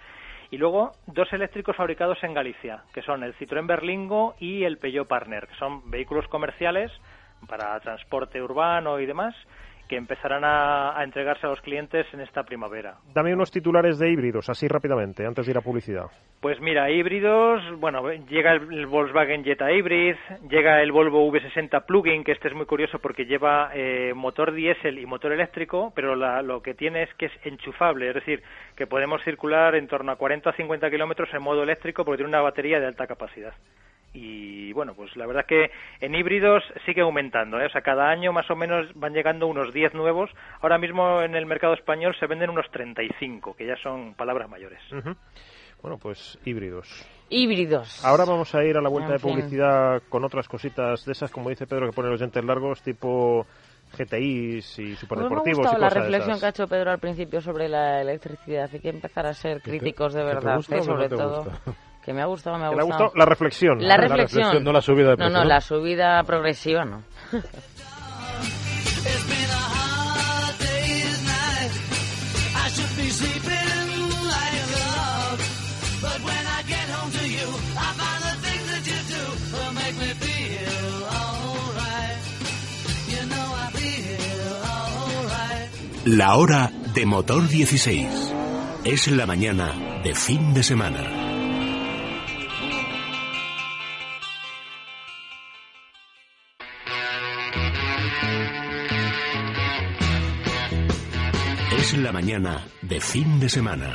[0.50, 5.06] Y luego dos eléctricos fabricados en Galicia, que son el Citroën Berlingo y el Peugeot
[5.06, 6.90] Partner, que son vehículos comerciales
[7.46, 9.34] para transporte urbano y demás,
[9.88, 12.96] que empezarán a, entregarse a los clientes en esta primavera.
[13.14, 16.06] Dame unos titulares de híbridos, así rápidamente, antes de ir a publicidad.
[16.40, 20.14] Pues mira, híbridos, bueno, llega el, Volkswagen Jetta Hybrid,
[20.48, 24.98] llega el Volvo V60 Plug-in, que este es muy curioso porque lleva eh, motor diésel
[24.98, 28.42] y motor eléctrico, pero lo que tiene es que es enchufable, es decir,
[28.76, 32.28] que podemos circular en torno a 40 o 50 kilómetros en modo eléctrico porque tiene
[32.28, 33.54] una batería de alta capacidad
[34.12, 37.66] y bueno, pues la verdad que en híbridos sigue aumentando, ¿eh?
[37.66, 40.30] o sea, cada año más o menos van llegando unos 10 nuevos.
[40.60, 44.80] Ahora mismo en el mercado español se venden unos 35, que ya son palabras mayores.
[45.82, 47.06] Bueno, pues híbridos.
[47.28, 48.04] Híbridos.
[48.04, 51.50] Ahora vamos a ir a la vuelta de publicidad con otras cositas de esas, como
[51.50, 53.46] dice Pedro, que pone los dientes largos, tipo
[53.96, 55.64] GTIs y superdeportivos.
[55.64, 58.68] me ha y la reflexión que ha hecho Pedro al principio sobre la electricidad.
[58.72, 60.82] Hay que empezar a ser críticos de verdad, ¿eh?
[60.82, 61.46] sobre todo.
[62.08, 63.12] Que me ha gustado, me ha gustado.
[63.16, 63.86] La reflexión.
[63.86, 64.64] La, reflexión.
[64.64, 65.30] no la subida de precio.
[65.30, 67.02] No, no, la subida progresiva no.
[86.06, 88.34] La hora de motor 16.
[88.84, 91.27] Es la mañana de fin de semana.
[102.20, 103.94] Mañana de fin de semana.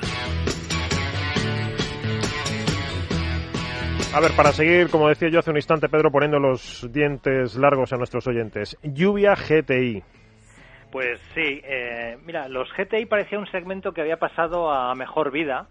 [4.16, 7.92] A ver, para seguir, como decía yo hace un instante, Pedro, poniendo los dientes largos
[7.92, 8.78] a nuestros oyentes.
[8.82, 10.02] Lluvia GTI.
[10.90, 15.68] Pues sí, eh, mira, los GTI parecía un segmento que había pasado a mejor vida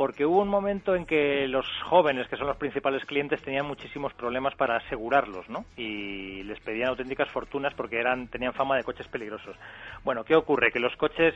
[0.00, 4.14] porque hubo un momento en que los jóvenes, que son los principales clientes, tenían muchísimos
[4.14, 5.66] problemas para asegurarlos, ¿no?
[5.76, 9.54] Y les pedían auténticas fortunas porque eran tenían fama de coches peligrosos.
[10.02, 10.72] Bueno, ¿qué ocurre?
[10.72, 11.34] Que los coches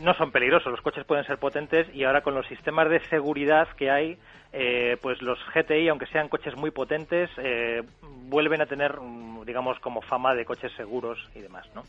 [0.00, 3.66] no, son peligrosos, los coches pueden ser potentes y ahora con los sistemas de seguridad
[3.76, 4.16] que hay,
[4.52, 7.82] eh, pues los GTI, aunque sean coches muy potentes, eh,
[8.28, 11.82] vuelven a tener, mm, digamos, como fama de coches seguros y demás, ¿no?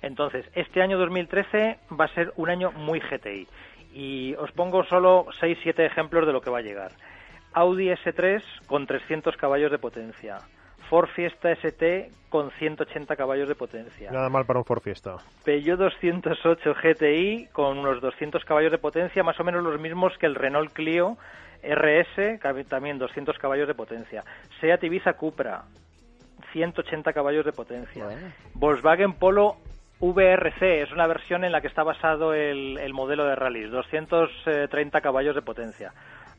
[0.00, 3.46] Entonces, este año 2013 va a ser un año muy GTI
[3.94, 6.90] y os pongo solo 6-7 ejemplos de lo que va a llegar.
[7.52, 10.38] Audi S3 con 300 caballos de potencia.
[10.90, 14.10] Ford Fiesta ST con 180 caballos de potencia.
[14.10, 15.16] Nada mal para un Ford Fiesta.
[15.44, 20.26] Peugeot 208 GTI con unos 200 caballos de potencia, más o menos los mismos que
[20.26, 21.16] el Renault Clio
[21.62, 24.22] RS, también 200 caballos de potencia.
[24.60, 25.62] Seat Ibiza Cupra,
[26.52, 28.06] 180 caballos de potencia.
[28.54, 29.56] Volkswagen Polo
[30.12, 35.34] VRC es una versión en la que está basado el, modelo de rally, 230 caballos
[35.34, 35.92] de potencia.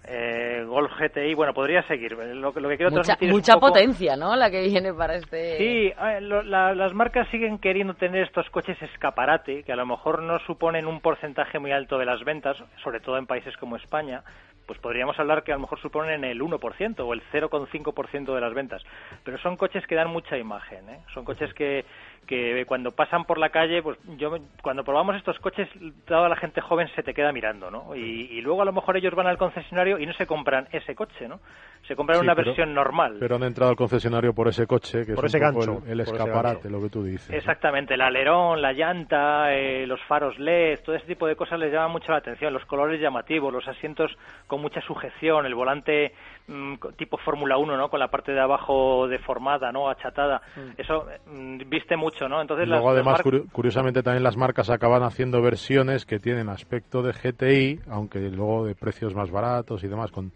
[0.07, 2.11] eh, Golf GTI, bueno, podría seguir.
[2.13, 4.35] Lo, que quiero mucha, mucha potencia, ¿no?
[4.35, 5.57] La que viene para este.
[5.57, 10.85] Sí, las marcas siguen queriendo tener estos coches escaparate, que a lo mejor no suponen
[10.85, 14.23] un porcentaje muy alto de las ventas, sobre todo en países como España,
[14.65, 18.53] pues podríamos hablar que a lo mejor suponen el 1% o el 0,5% de las
[18.53, 18.83] ventas.
[19.23, 20.99] Pero son coches que dan mucha imagen, ¿eh?
[21.13, 21.85] Son coches que,
[22.25, 25.67] que cuando pasan por la calle, pues yo cuando probamos estos coches,
[26.05, 27.95] toda la gente joven se te queda mirando, ¿no?
[27.95, 31.27] Y, luego a lo mejor ellos van al concesionario y no se compran ese coche,
[31.27, 31.39] ¿no?
[31.87, 33.17] Se compran una versión normal.
[33.19, 36.81] Pero han entrado al concesionario por ese coche, que es ese gancho, el, escaparate, lo
[36.81, 37.29] que tú dices.
[37.29, 41.71] Exactamente, el alerón, la llanta, eh, los faros LED, todo ese tipo de cosas les
[41.71, 44.11] llama mucho la atención, los colores llamativos, los asientos
[44.47, 46.13] con mucha sujeción, el volante
[46.47, 47.89] mm, tipo Fórmula 1, ¿no?
[47.89, 49.89] Con la parte de abajo deformada, ¿no?
[49.89, 50.41] Achatada.
[50.55, 50.81] Mm.
[50.81, 52.41] Eso mm, viste mucho, ¿no?
[52.41, 57.79] Entonces luego además curiosamente también las marcas acaban haciendo versiones que tienen aspecto de GTI,
[57.89, 60.31] aunque luego de precios más baratos y demás con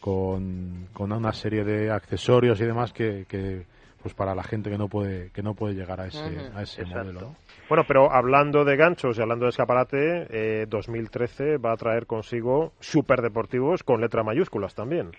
[0.00, 3.64] con, con una serie de accesorios y demás que, que
[4.02, 6.84] pues para la gente que no puede que no puede llegar a ese, a ese
[6.84, 7.36] modelo.
[7.68, 12.72] Bueno, pero hablando de ganchos y hablando de escaparate, eh, 2013 va a traer consigo
[12.80, 15.12] superdeportivos con letras mayúsculas también.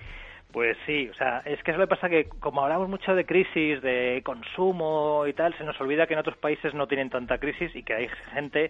[0.54, 3.82] Pues sí, o sea, es que eso le pasa que como hablamos mucho de crisis,
[3.82, 7.76] de consumo y tal, se nos olvida que en otros países no tienen tanta crisis
[7.76, 8.70] y que hay gente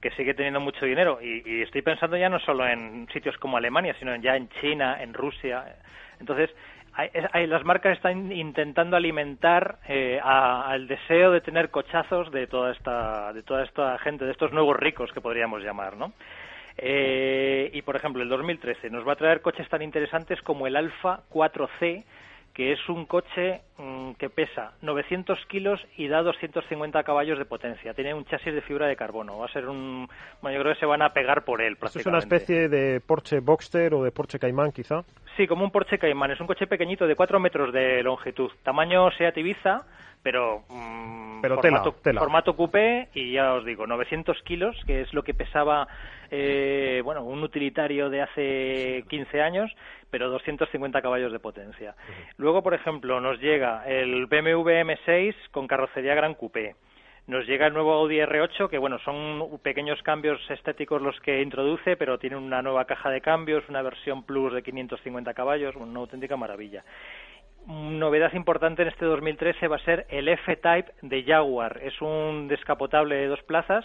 [0.00, 1.18] que sigue teniendo mucho dinero.
[1.20, 5.12] Y, estoy pensando ya no solo en sitios como Alemania, sino ya en China, en
[5.12, 5.74] Rusia.
[6.20, 6.54] Entonces,
[6.92, 13.32] hay, las marcas están intentando alimentar eh, al deseo de tener cochazos de toda esta
[13.32, 16.12] de toda esta gente, de estos nuevos ricos que podríamos llamar, ¿no?
[16.76, 20.76] Eh, y por ejemplo, el 2013 nos va a traer coches tan interesantes como el
[20.76, 22.04] Alfa 4C,
[22.52, 27.94] que es un coche mm, que pesa 900 kilos y da 250 caballos de potencia.
[27.94, 29.38] Tiene un chasis de fibra de carbono.
[29.38, 30.08] Va a ser un.
[30.40, 32.18] Bueno, yo creo que se van a pegar por él, prácticamente.
[32.18, 35.02] ¿Es una especie de Porsche Boxster o de Porsche Cayman, quizá?
[35.36, 36.30] Sí, como un Porsche Cayman.
[36.30, 38.50] Es un coche pequeñito de 4 metros de longitud.
[38.62, 39.82] Tamaño Seat Ibiza,
[40.24, 40.64] pero.
[40.68, 45.22] Mm, pero formato, tela, formato coupé y ya os digo, 900 kilos, que es lo
[45.22, 45.86] que pesaba.
[46.30, 49.70] Eh, bueno, un utilitario de hace 15 años
[50.14, 51.96] pero 250 caballos de potencia.
[52.36, 56.76] Luego, por ejemplo, nos llega el BMW M6 con carrocería Gran Coupé.
[57.26, 61.96] Nos llega el nuevo Audi R8, que bueno, son pequeños cambios estéticos los que introduce,
[61.96, 66.36] pero tiene una nueva caja de cambios, una versión Plus de 550 caballos, una auténtica
[66.36, 66.84] maravilla.
[67.66, 71.80] Novedad importante en este 2013 va a ser el F-Type de Jaguar.
[71.82, 73.84] Es un descapotable de dos plazas,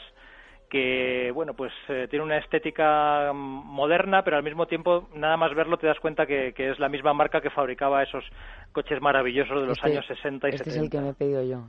[0.70, 5.78] que bueno pues eh, tiene una estética moderna pero al mismo tiempo nada más verlo
[5.78, 8.24] te das cuenta que, es la misma marca que fabricaba esos
[8.72, 11.14] coches maravillosos de los este años 60 y este 70 es el que me he
[11.14, 11.66] pedido yo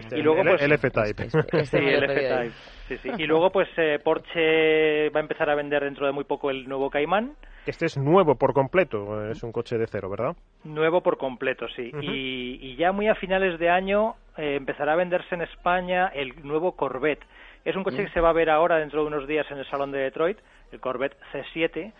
[0.00, 2.54] este, y luego pues, el F-Type este, este sí, el F-Type
[2.88, 3.10] sí, sí.
[3.18, 6.68] y luego pues eh, Porsche va a empezar a vender dentro de muy poco el
[6.68, 7.34] nuevo Cayman.
[7.64, 11.90] Este es nuevo por completo es un coche de cero verdad nuevo por completo sí.
[12.02, 16.34] Y, y, ya muy a finales de año eh, empezará a venderse en España el
[16.42, 17.24] nuevo Corvette
[17.64, 19.66] es un coche que se va a ver ahora dentro de unos días en el
[19.66, 20.38] Salón de Detroit,
[20.72, 21.92] el Corvette C7,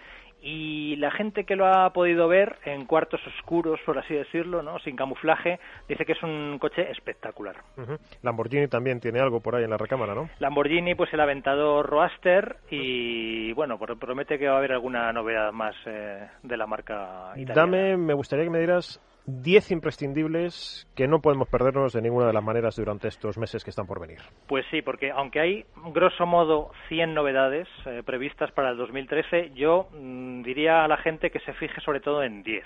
[0.43, 4.81] y la gente que lo ha podido ver en cuartos oscuros, por así decirlo, ¿no?
[4.81, 7.57] sin camuflaje, dice que es un coche espectacular.
[8.23, 10.29] Lamborghini también tiene algo por ahí en la recámara, ¿no?
[10.41, 15.77] Lamborghini, pues el Aventador Roadster y bueno, promete que va a haber alguna novedad más
[15.87, 17.55] eh, de la marca italiana.
[17.55, 22.33] Dame, me gustaría que me dieras 10 imprescindibles que no podemos perdernos de ninguna de
[22.33, 24.19] las maneras durante estos meses que están por venir.
[24.49, 29.89] Pues sí, porque aunque hay grosso modo 100 novedades eh, previstas para el 2013, yo
[29.93, 32.65] mm, diría a la gente que se fije sobre todo en 10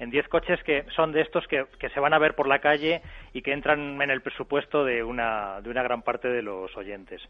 [0.00, 3.02] en 10 coches que son de estos que, se van a ver por la calle
[3.32, 7.20] y que entran en el presupuesto de una, de una gran parte de los oyentes.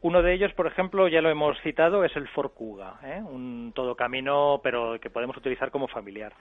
[0.00, 3.20] Uno de ellos, por ejemplo, ya lo hemos citado, es el Ford Kuga, ¿eh?
[3.20, 6.32] un todo camino, pero que podemos utilizar como familiar.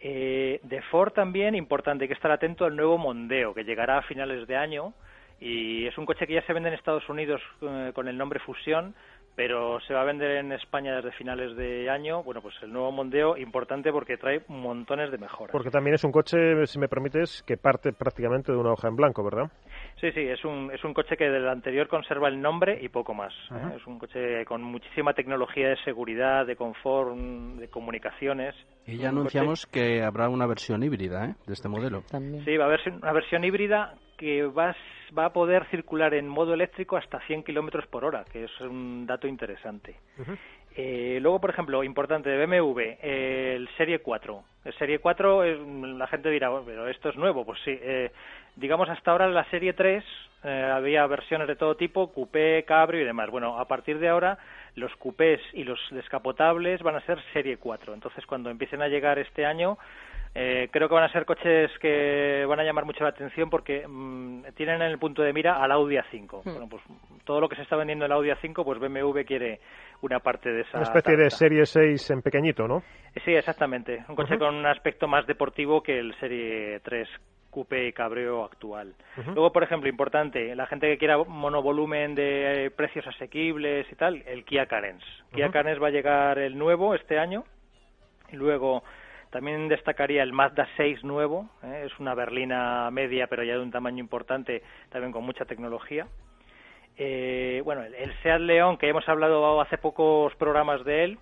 [0.00, 4.46] Eh, de Ford también, importante que estar atento al nuevo Mondeo, que llegará a finales
[4.46, 4.94] de año.
[5.40, 8.40] Y es un coche que ya se vende en Estados Unidos eh, con el nombre
[8.40, 8.94] Fusión,
[9.36, 12.22] pero se va a vender en España desde finales de año.
[12.22, 15.52] Bueno, pues el nuevo Mondeo, importante porque trae montones de mejoras.
[15.52, 18.96] Porque también es un coche, si me permites, que parte prácticamente de una hoja en
[18.96, 19.50] blanco, ¿verdad?
[20.00, 23.12] Sí, sí, es un, es un coche que del anterior conserva el nombre y poco
[23.12, 23.34] más.
[23.50, 23.76] ¿eh?
[23.76, 28.54] Es un coche con muchísima tecnología de seguridad, de confort, de comunicaciones.
[28.86, 31.34] Y ya anunciamos que habrá una versión híbrida ¿eh?
[31.46, 32.02] de este modelo.
[32.44, 34.74] Sí, va a haber una versión híbrida que va,
[35.16, 39.06] va a poder circular en modo eléctrico hasta 100 kilómetros por hora, que es un
[39.06, 39.96] dato interesante.
[40.76, 44.44] Eh, luego, por ejemplo, importante de BMW, el Serie 4.
[44.64, 45.44] El Serie 4,
[45.96, 47.44] la gente dirá, pero esto es nuevo.
[47.44, 48.12] Pues sí, eh,
[48.56, 50.04] digamos hasta ahora en la Serie 3
[50.42, 53.30] eh, había versiones de todo tipo, coupé, cabrio y demás.
[53.30, 54.38] Bueno, a partir de ahora
[54.74, 57.92] los coupés y los descapotables van a ser serie 4.
[57.92, 59.76] Entonces, cuando empiecen a llegar este año,
[60.34, 63.86] eh, creo que van a ser coches que van a llamar mucho la atención porque
[63.86, 66.42] mm, tienen en el punto de mira al Audi A5.
[66.44, 66.50] Hmm.
[66.50, 66.82] Bueno, pues
[67.24, 69.60] todo lo que se está vendiendo en el Audi A5, pues BMW quiere
[70.00, 70.78] una parte de esa.
[70.78, 72.82] Una especie de Serie 6 en pequeñito, ¿no?
[73.26, 74.04] Sí, exactamente.
[74.08, 77.08] Un coche con un aspecto más deportivo que el Serie 3
[77.50, 78.94] Coupe y Cabreo actual.
[79.26, 84.22] Luego, por ejemplo, importante, la gente que quiera monovolumen de eh, precios asequibles y tal,
[84.26, 85.04] el Kia Carens.
[85.34, 87.44] Kia Carens va a llegar el nuevo este año.
[88.32, 88.82] Y luego
[89.30, 91.84] también destacaría el Mazda 6 nuevo, ¿eh?
[91.86, 96.06] es una berlina media pero ya de un tamaño importante, también con mucha tecnología.
[96.96, 101.18] Eh, bueno, el, Seat León, que hemos hablado hace pocos programas de él,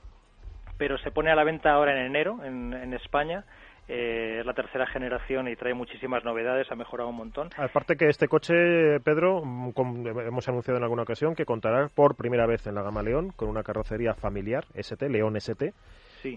[0.77, 3.45] pero se pone a la venta ahora en enero en, España.
[3.89, 7.49] Eh, es la tercera generación y trae muchísimas novedades, ha mejorado un montón.
[7.57, 12.67] Aparte que este coche, Pedro, hemos anunciado en alguna ocasión que contará por primera vez
[12.67, 15.73] en la gama León con una carrocería familiar, ST, León ST,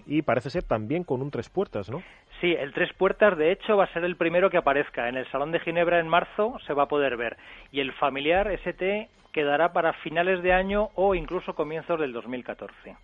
[0.06, 2.02] y parece ser también con un tres puertas, ¿no?
[2.40, 5.08] Sí, el tres puertas de hecho va a ser el primero que aparezca.
[5.08, 7.36] En el Salón de Ginebra en marzo se va a poder ver.
[7.70, 12.96] Y el familiar ST quedará para finales de año o incluso comienzos del 2014.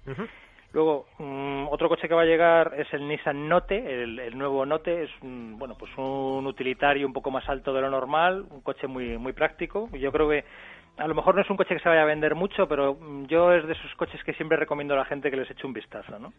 [0.72, 5.04] Luego, mm, otro coche que va a llegar es el Nissan Note, el, nuevo Note,
[5.04, 9.16] es bueno, pues un utilitario un poco más alto de lo normal, un coche muy,
[9.16, 9.88] muy práctico.
[9.92, 10.44] Yo creo que
[10.98, 13.26] a lo mejor no es un coche que se vaya a vender mucho, pero mm,
[13.26, 15.72] yo es de esos coches que siempre recomiendo a la gente que les eche un
[15.72, 16.32] vistazo, ¿no?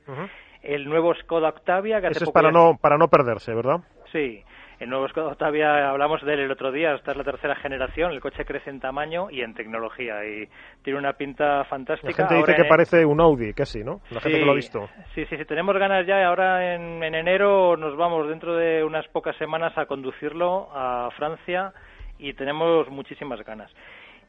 [0.62, 2.00] El nuevo Skoda Octavia...
[2.00, 3.80] Que Eso es para, no, para no perderse, ¿verdad?
[4.12, 4.44] Sí.
[4.80, 8.14] El nuevo Skoda Octavia, hablamos de él el otro día, esta es la tercera generación,
[8.14, 10.48] el coche crece en tamaño y en tecnología y
[10.84, 12.24] tiene una pinta fantástica.
[12.24, 14.00] La gente dice que parece un Audi, casi, ¿no?
[14.10, 14.88] La gente que lo ha visto.
[15.14, 19.06] Sí, sí, sí, tenemos ganas ya, ahora en, en enero nos vamos dentro de unas
[19.10, 21.74] pocas semanas a conducirlo a Francia
[22.18, 23.70] y tenemos muchísimas ganas.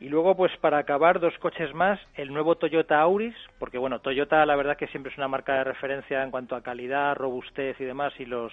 [0.00, 4.44] Y luego, pues para acabar, dos coches más, el nuevo Toyota Auris, porque bueno, Toyota
[4.46, 7.84] la verdad que siempre es una marca de referencia en cuanto a calidad, robustez y
[7.84, 8.50] demás, y los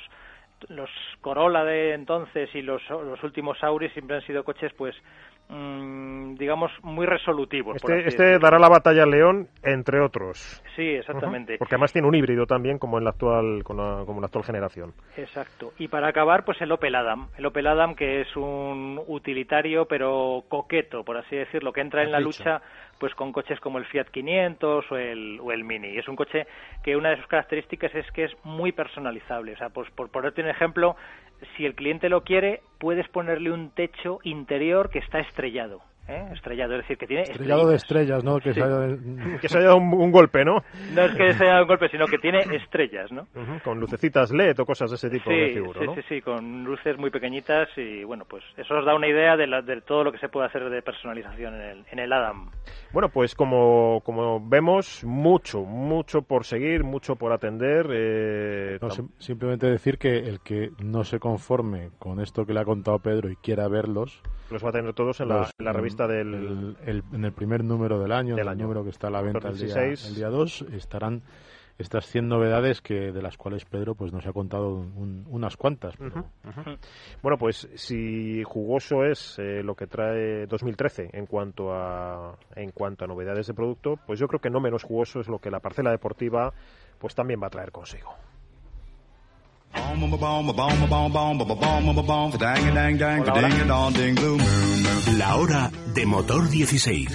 [0.70, 0.90] los
[1.22, 4.96] Corolla de entonces y los, los últimos Auris siempre han sido coches pues
[5.50, 7.78] Mm, digamos, muy resolutivos.
[7.78, 10.62] Este, este dará la batalla al León, entre otros.
[10.76, 11.58] Sí, exactamente.
[11.58, 14.94] Porque además tiene un híbrido también, como en la actual, como la actual generación.
[15.16, 15.72] Exacto.
[15.78, 17.30] Y para acabar, pues el Opel Adam.
[17.38, 22.12] El Opel Adam, que es un utilitario, pero coqueto, por así decirlo, que entra en
[22.12, 22.62] la lucha
[23.00, 25.98] pues con coches como el Fiat 500 o el, o el Mini.
[25.98, 26.48] Es un coche
[26.84, 29.54] que una de sus características es que es muy personalizable.
[29.54, 30.96] O sea, pues por ponerte un ejemplo,
[31.56, 35.82] si el cliente lo quiere, puedes ponerle un techo interior que está estrellado.
[36.08, 36.30] ¿Eh?
[36.34, 38.40] estrellado, es decir, que tiene estrellado de estrellas, ¿no?
[38.40, 40.64] Que se haya dado un, golpe, ¿no?
[40.94, 43.28] No es que se haya dado un golpe, sino que tiene estrellas, ¿no?
[43.64, 46.98] Con lucecitas LED o cosas de ese tipo de figura, sí, Sí, sí, con luces
[46.98, 50.20] muy pequeñitas y bueno, pues eso os da una idea de, de todo lo que
[50.20, 52.50] se puede hacer de personalización en el, en el Adam.
[52.94, 57.88] Bueno, pues como, como vemos, mucho, mucho por seguir, mucho por atender.
[57.92, 58.80] Eh,
[59.18, 63.30] simplemente decir que el que no se conforme con esto que le ha contado Pedro
[63.30, 66.76] y quiera verlos, los va a tener todos en, la, la, revista del...
[66.86, 69.58] en el primer número del año, del el número que está a la venta el
[69.58, 71.24] día, el día 2, estarán
[71.78, 75.96] estas 100 novedades que de las cuales Pedro pues nos ha contado unas cuantas.
[77.22, 83.06] Bueno, pues si jugoso es eh, lo que trae 2013 en cuanto a en cuanto
[83.06, 85.60] a novedades de producto, pues yo creo que no menos jugoso es lo que la
[85.60, 86.52] parcela deportiva
[86.98, 88.16] pues también va a traer consigo.
[95.18, 97.08] La hora de motor 16.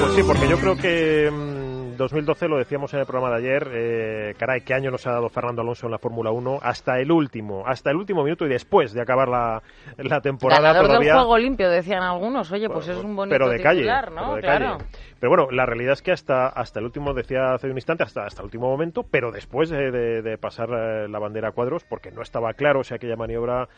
[0.00, 1.30] Pues sí, porque yo creo que
[1.96, 5.12] 2012, mm, lo decíamos en el programa de ayer, eh, caray, qué año nos ha
[5.12, 8.48] dado Fernando Alonso en la Fórmula 1 hasta el último, hasta el último minuto y
[8.48, 9.62] después de acabar la,
[9.98, 11.12] la temporada Ganador todavía.
[11.12, 12.50] del juego limpio, decían algunos.
[12.50, 14.34] Oye, pues, es un bonito pero de calle, ¿no?
[14.34, 14.84] Pero, de calle.
[15.20, 18.24] pero bueno, la realidad es que hasta, hasta el último, decía hace un instante, hasta,
[18.24, 22.10] hasta el último momento, pero después de, de pasar eh, la bandera a cuadros, porque
[22.10, 23.68] no estaba claro si aquella maniobra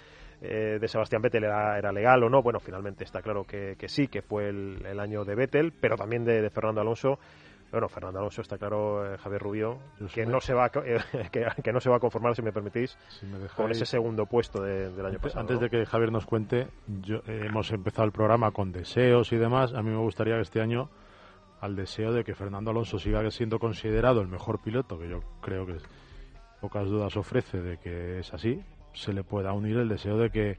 [0.41, 2.43] eh, de Sebastián Vettel era, era, legal o no.
[2.43, 6.49] Bueno, finalmente está claro que, sí, que fue el, año de Vettel, pero también de,
[6.51, 7.19] Fernando Alonso.
[7.71, 9.79] Bueno, Fernando Alonso está claro, eh, Javier Rubio,
[10.13, 11.01] que no, se va, eh,
[11.33, 12.97] que, no se va a conformar, si me permitís,
[13.57, 15.41] con ese segundo puesto del año pasado.
[15.41, 16.69] Antes de que Javier nos cuente,
[17.27, 19.75] hemos empezado el programa con deseos y demás.
[19.75, 20.89] A mí me gustaría que este año
[21.65, 25.65] al deseo de que Fernando Alonso siga siendo considerado el mejor piloto, que yo creo
[25.65, 25.79] que
[26.61, 28.63] pocas dudas ofrece de que es así,
[28.95, 30.59] se le pueda unir el deseo de que,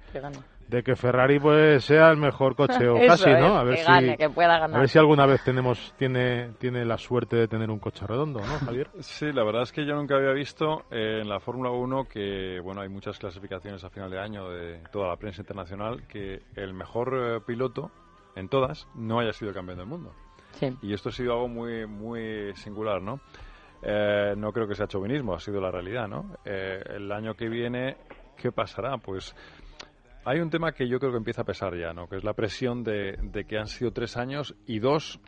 [0.67, 3.57] de que Ferrari pues sea el mejor coche o casi, ¿no?
[3.57, 4.77] A ver si que pueda ganar.
[4.77, 8.39] a ver si alguna vez tenemos tiene tiene la suerte de tener un coche redondo,
[8.39, 8.89] ¿no, Javier?
[8.99, 12.59] Sí, la verdad es que yo nunca había visto eh, en la Fórmula 1 que
[12.61, 16.73] bueno, hay muchas clasificaciones a final de año de toda la prensa internacional que el
[16.73, 17.91] mejor eh, piloto
[18.35, 20.13] en todas no haya sido campeón del mundo.
[20.53, 20.75] Sí.
[20.81, 23.19] Y esto ha sido algo muy muy singular, ¿no?
[23.81, 26.37] Eh, no creo que sea chauvinismo, ha sido la realidad, ¿no?
[26.43, 27.97] el año que viene,
[28.35, 28.97] ¿qué pasará?
[28.97, 29.35] Pues
[30.25, 32.07] hay un tema que yo creo que empieza a pesar ya, ¿no?
[32.07, 35.19] Que es la presión de, que han sido tres años y dos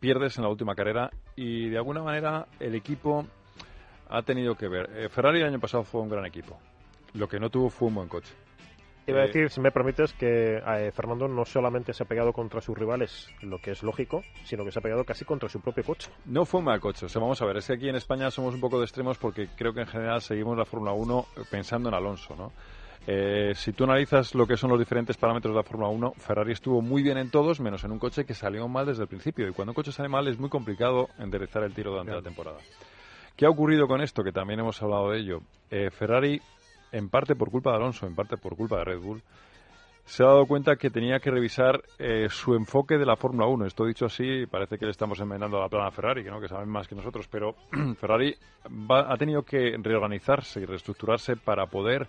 [0.00, 3.26] pierdes en la última carrera y de alguna manera el equipo
[4.08, 4.90] ha tenido que ver.
[4.94, 6.58] Eh, Ferrari el año pasado fue un gran equipo.
[7.14, 8.34] Lo que no tuvo fue un buen coche.
[9.06, 12.32] Iba a eh, decir, si me permites, que eh, Fernando no solamente se ha pegado
[12.32, 15.60] contra sus rivales, lo que es lógico, sino que se ha pegado casi contra su
[15.60, 16.10] propio coche.
[16.24, 17.06] No fue un mal coche.
[17.06, 19.18] O sea, vamos a ver, es que aquí en España somos un poco de extremos
[19.18, 22.52] porque creo que en general seguimos la Fórmula 1 pensando en Alonso, ¿no?
[23.06, 26.52] Eh, si tú analizas lo que son los diferentes parámetros de la Fórmula 1, Ferrari
[26.52, 29.46] estuvo muy bien en todos, menos en un coche que salió mal desde el principio.
[29.46, 32.58] Y cuando un coche sale mal es muy complicado enderezar el tiro durante la temporada.
[33.36, 34.22] ¿Qué ha ocurrido con esto?
[34.22, 35.40] Que también hemos hablado de ello.
[35.70, 36.40] Eh, Ferrari,
[36.94, 39.22] en parte por culpa de Alonso, en parte por culpa de Red Bull,
[40.04, 43.66] se ha dado cuenta que tenía que revisar eh, su enfoque de la Fórmula 1.
[43.66, 46.40] Esto dicho así, parece que le estamos envenenando la plana a Ferrari, que, ¿no?
[46.40, 47.54] que saben más que nosotros, pero
[48.00, 48.36] Ferrari
[48.88, 52.06] ha tenido que reorganizarse y reestructurarse para poder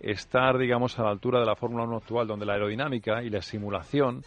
[0.00, 3.42] estar, digamos, a la altura de la Fórmula 1 actual, donde la aerodinámica y la
[3.42, 4.22] simulación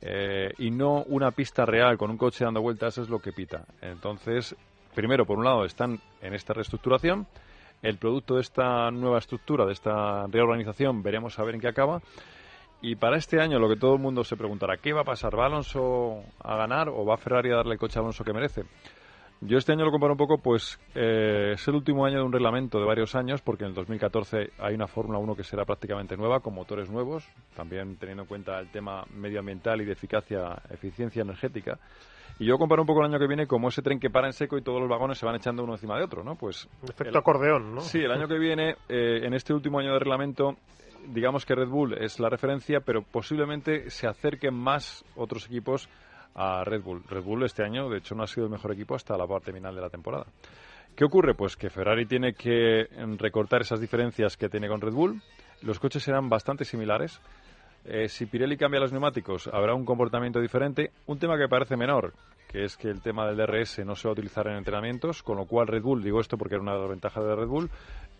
[0.00, 3.66] eh, y no una pista real con un coche dando vueltas es lo que pita.
[3.80, 4.56] Entonces,
[4.94, 7.26] primero, por un lado, están en esta reestructuración.
[7.82, 12.00] El producto de esta nueva estructura, de esta reorganización, veremos a ver en qué acaba.
[12.80, 15.36] Y para este año lo que todo el mundo se preguntará, ¿qué va a pasar?
[15.36, 18.62] ¿Va Alonso a ganar o va Ferrari a darle el coche a Alonso que merece?
[19.40, 22.32] Yo este año lo comparo un poco, pues eh, es el último año de un
[22.32, 26.16] reglamento de varios años, porque en el 2014 hay una Fórmula 1 que será prácticamente
[26.16, 31.22] nueva, con motores nuevos, también teniendo en cuenta el tema medioambiental y de eficacia, eficiencia
[31.22, 31.80] energética.
[32.38, 34.32] Y yo comparo un poco el año que viene como ese tren que para en
[34.32, 36.34] seco y todos los vagones se van echando uno encima de otro, ¿no?
[36.34, 37.80] Pues efecto acordeón, ¿no?
[37.82, 40.56] Sí, el año que viene, eh, en este último año de reglamento,
[41.08, 45.88] digamos que Red Bull es la referencia, pero posiblemente se acerquen más otros equipos
[46.34, 47.02] a Red Bull.
[47.08, 49.52] Red Bull este año, de hecho, no ha sido el mejor equipo hasta la parte
[49.52, 50.26] final de la temporada.
[50.96, 51.34] ¿Qué ocurre?
[51.34, 55.22] Pues que Ferrari tiene que em, recortar esas diferencias que tiene con Red Bull.
[55.62, 57.20] Los coches serán bastante similares.
[57.84, 60.92] Eh, si Pirelli cambia los neumáticos, habrá un comportamiento diferente.
[61.06, 62.12] Un tema que parece menor,
[62.48, 65.36] que es que el tema del DRS no se va a utilizar en entrenamientos, con
[65.36, 67.70] lo cual Red Bull, digo esto porque era una de las ventajas de Red Bull,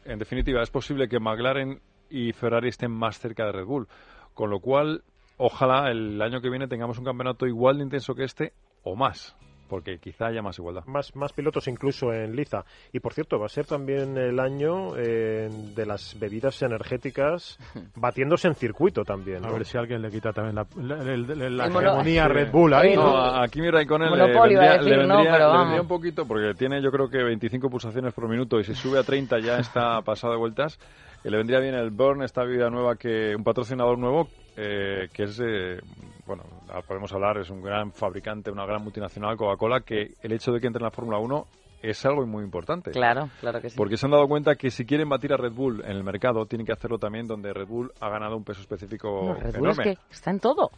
[0.05, 3.89] en definitiva es posible que McLaren y Ferrari estén más cerca de Red Bull,
[4.35, 5.05] con lo cual
[5.37, 8.53] ojalá el año que viene tengamos un campeonato igual de intenso que este
[8.83, 9.37] o más
[9.73, 10.85] porque quizá haya más igualdad.
[10.85, 12.63] Más, más pilotos incluso en Liza.
[12.93, 17.59] Y por cierto, va a ser también el año eh, de las bebidas energéticas
[17.97, 19.43] batiéndose en circuito también.
[19.47, 22.95] A ver si alguien le quita también la, la, hegemonía Red Bull ahí.
[22.95, 27.23] No, aquí mi Raikkonen le vendría, le vendría, un poquito, porque tiene yo creo que
[27.23, 30.79] 25 pulsaciones por minuto y si sube a 30 ya está pasado de vueltas.
[31.25, 35.23] Y le vendría bien el Burn, esta bebida nueva que un patrocinador nuevo eh, que
[35.23, 35.81] es, eh,
[36.27, 36.45] bueno,
[36.87, 40.67] podemos hablar, es un gran fabricante, una gran multinacional, Coca-Cola, que el hecho de que
[40.67, 41.47] entre en la Fórmula 1
[41.83, 42.93] es algo muy importante.
[42.93, 43.77] Claro, claro que sí.
[43.77, 46.47] Porque se han dado cuenta que si quieren batir a Red Bull en el mercado,
[46.47, 49.79] tienen que hacerlo también donde Red Bull ha ganado un peso específico Red Bull Es
[49.79, 50.71] que está en todo.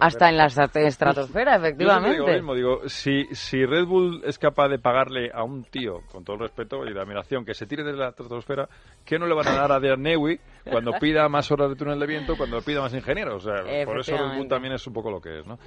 [0.00, 2.18] Hasta en la estratosfera, efectivamente.
[2.18, 6.24] Yo digo digo, si, si Red Bull es capaz de pagarle a un tío, con
[6.24, 8.68] todo el respeto y la admiración, que se tire de la estratosfera,
[9.04, 12.06] ¿qué no le van a dar a Dernewi cuando pida más horas de túnel de
[12.06, 13.46] viento, cuando pida más ingenieros?
[13.46, 15.58] O sea, por eso Red Bull también es un poco lo que es, ¿no?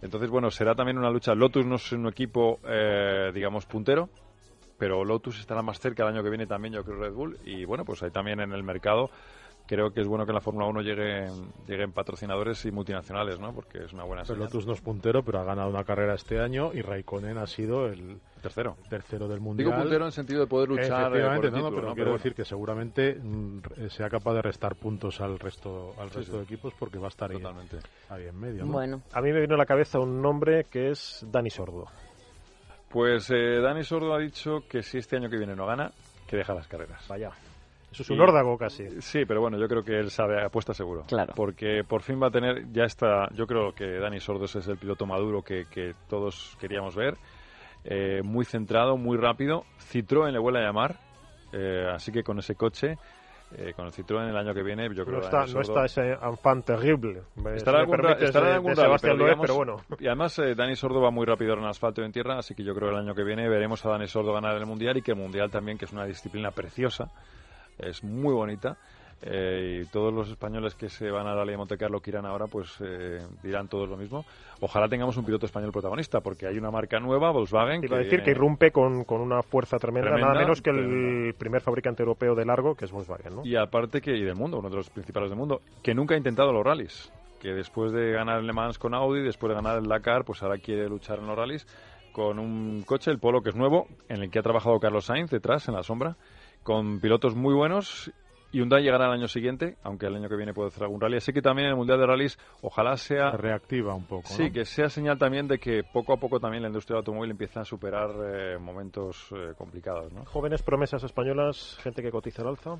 [0.00, 1.34] Entonces, bueno, será también una lucha.
[1.34, 4.08] Lotus no es un equipo, eh, digamos, puntero,
[4.78, 7.38] pero Lotus estará más cerca el año que viene también, yo creo, Red Bull.
[7.44, 9.10] Y bueno, pues hay también en el mercado
[9.68, 13.52] creo que es bueno que en la Fórmula 1 lleguen, lleguen patrocinadores y multinacionales, ¿no?
[13.52, 14.44] Porque es una buena señal.
[14.44, 17.86] Lotus no es puntero, pero ha ganado una carrera este año y Raikkonen ha sido
[17.86, 19.68] el tercero, tercero del mundial.
[19.68, 22.44] Digo puntero en sentido de poder luchar eh, por el no, pero quiero decir que
[22.44, 27.06] seguramente mm, sea capaz de restar puntos al resto al resto de equipos porque va
[27.06, 27.78] a estar Totalmente.
[28.08, 28.66] Ahí, en medio.
[28.66, 31.86] Bueno, a mí me vino a la cabeza un nombre que es Dani Sordo.
[32.88, 35.92] Pues eh, Dani Sordo ha dicho que si este año que viene no gana,
[36.26, 37.06] que deja las carreras.
[37.06, 37.32] Vaya.
[37.90, 39.00] Eso es un órdago casi.
[39.00, 41.04] Sí, pero bueno, yo creo que él sabe, apuesta seguro.
[41.08, 41.32] Claro.
[41.34, 44.76] Porque por fin va a tener, ya está, yo creo que Dani Sordos es el
[44.76, 47.16] piloto maduro que, que todos queríamos ver.
[47.84, 49.64] Eh, muy centrado, muy rápido.
[49.80, 50.96] Citroën le vuelve a llamar,
[51.52, 52.98] eh, así que con ese coche
[53.56, 56.12] eh, con el Citroën el año que viene, yo creo no está, no está ese
[56.12, 57.22] enfant terrible.
[57.54, 59.76] Estará, algún, estará en algún pero, bueno.
[59.98, 62.62] Y además, eh, Dani Sordo va muy rápido en asfalto y en tierra, así que
[62.62, 65.02] yo creo que el año que viene veremos a Dani Sordo ganar el Mundial y
[65.02, 67.10] que el Mundial también, que es una disciplina preciosa,
[67.78, 68.76] es muy bonita
[69.22, 72.10] eh, y todos los españoles que se van a la ley de Monte Carlo que
[72.10, 74.24] irán ahora, pues eh, dirán todos lo mismo.
[74.60, 77.82] Ojalá tengamos un piloto español protagonista, porque hay una marca nueva, Volkswagen.
[77.82, 81.62] Iba a decir que irrumpe con, con una fuerza tremenda, nada menos que el primer
[81.62, 83.36] fabricante europeo de largo, que es Volkswagen.
[83.36, 83.44] ¿no?
[83.44, 86.18] Y aparte que, y del mundo, uno de los principales del mundo, que nunca ha
[86.18, 87.12] intentado los rallies.
[87.40, 90.42] Que después de ganar el Le Mans con Audi, después de ganar el Dakar, pues
[90.42, 91.66] ahora quiere luchar en los rallies
[92.12, 95.30] con un coche, el Polo, que es nuevo, en el que ha trabajado Carlos Sainz
[95.30, 96.16] detrás, en la sombra,
[96.68, 98.12] con pilotos muy buenos
[98.52, 101.16] y Hyundai llegará el año siguiente, aunque el año que viene puede hacer algún rally.
[101.16, 103.30] Así que también en el Mundial de Rallys, ojalá sea...
[103.30, 106.68] Reactiva un poco, Sí, que sea señal también de que poco a poco también la
[106.68, 110.26] industria del automóvil empieza a superar eh, momentos eh, complicados, ¿no?
[110.26, 112.76] Jóvenes promesas españolas, gente que cotiza al alza.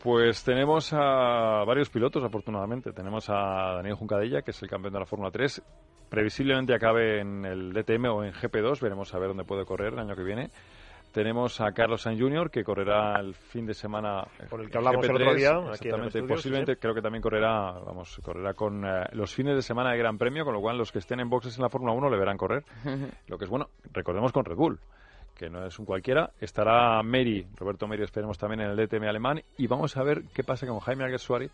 [0.00, 2.92] Pues tenemos a varios pilotos, afortunadamente.
[2.92, 5.62] Tenemos a Daniel Juncadella, que es el campeón de la Fórmula 3.
[6.08, 8.80] Previsiblemente acabe en el DTM o en GP2.
[8.80, 10.50] Veremos a ver dónde puede correr el año que viene.
[11.14, 14.26] Tenemos a Carlos Sainz Jr., que correrá el fin de semana.
[14.50, 15.60] Por el que hablamos el otro día.
[15.70, 16.20] Exactamente.
[16.24, 20.18] Posiblemente creo que también correrá, vamos, correrá con eh, los fines de semana de Gran
[20.18, 22.36] Premio, con lo cual los que estén en boxes en la Fórmula 1 le verán
[22.36, 22.64] correr.
[23.28, 24.80] lo que es bueno, recordemos con Red Bull
[25.36, 26.32] que no es un cualquiera.
[26.40, 29.40] Estará Mary, Roberto Meri, esperemos también en el DTM alemán.
[29.56, 31.48] Y vamos a ver qué pasa con Jaime Alguersuari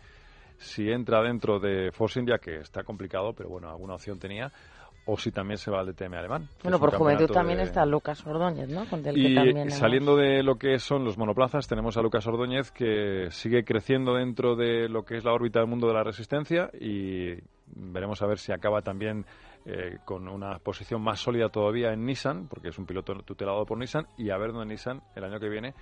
[0.57, 4.51] si entra dentro de Force India, que está complicado, pero bueno, alguna opción tenía
[5.05, 6.47] o si también se va al DTM alemán.
[6.63, 8.85] Bueno, por juventud también está Lucas Ordóñez, ¿no?
[9.15, 14.13] y saliendo de lo que son los monoplazas, tenemos a Lucas Ordóñez que sigue creciendo
[14.13, 17.35] dentro de lo que es la órbita del mundo de la resistencia y
[17.65, 19.25] veremos a ver si acaba también
[19.65, 23.77] eh, con una posición más sólida todavía en Nissan, porque es un piloto tutelado por
[23.77, 25.73] Nissan, y a ver dónde Nissan el año que viene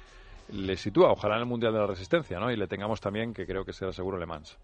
[0.51, 2.51] le sitúa, ojalá en el Mundial de la Resistencia, ¿no?
[2.51, 4.57] Y le tengamos también, que creo que será seguro Le Mans.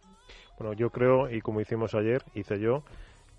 [0.57, 2.83] Bueno, yo creo, y como hicimos ayer, hice yo,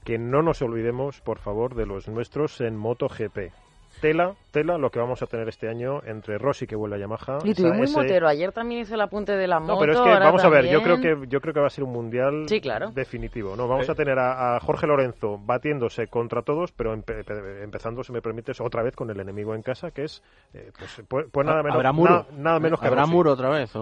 [0.07, 3.51] que no nos olvidemos, por favor, de los nuestros en MotoGP.
[4.01, 7.39] Tela, tela, lo que vamos a tener este año entre Rossi que vuelve a Yamaha.
[7.43, 8.29] Y tú muy motero.
[8.29, 9.73] Ayer también hizo el apunte de la moto.
[9.73, 10.69] No, pero es que vamos a ver.
[10.69, 12.47] Yo creo que yo creo que va a ser un mundial
[12.95, 13.57] definitivo.
[13.57, 18.61] No, vamos a tener a, Jorge Lorenzo batiéndose contra todos, pero empezando, si me permites,
[18.61, 20.23] otra vez con el enemigo en casa, que es
[20.55, 23.73] eh, pues, pues, pues, nada menos, nada, menos que ¿Habrá muro otra vez?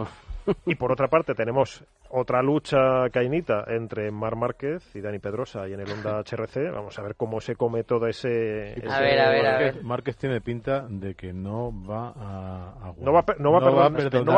[0.66, 5.72] Y por otra parte tenemos otra lucha cainita entre Mar Márquez y Dani Pedrosa y
[5.72, 6.70] en el Honda HRC.
[6.72, 8.74] Vamos a ver cómo se come todo ese...
[8.88, 9.82] A ver, a ver, a ver.
[9.82, 12.92] Márquez tiene pinta de que no va a...
[12.98, 13.90] no, va, no, va, a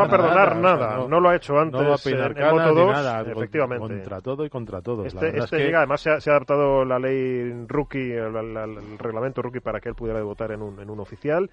[0.09, 1.07] perdonar, nada.
[1.07, 2.93] no, lo ha hecho antes no va a en, en Moto 2.
[2.93, 3.95] Nada, efectivamente.
[3.95, 5.07] Contra todo y contra todos.
[5.07, 9.43] Este, este llega, además se ha, se ha, adaptado la ley rookie, el, el, reglamento
[9.43, 11.51] rookie para que él pudiera votar en un, en un oficial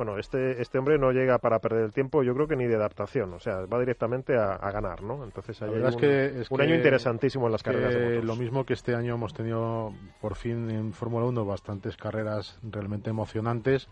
[0.00, 2.74] bueno, este, este hombre no llega para perder el tiempo, yo creo que ni de
[2.74, 5.24] adaptación, o sea, va directamente a, ganar, ¿no?
[5.24, 8.24] Entonces hay un, que, un año interesantísimo en las carreras de motos.
[8.24, 9.92] Lo mismo que este año hemos tenido
[10.22, 13.90] por fin en Fórmula 1 bastantes carreras realmente emocionantes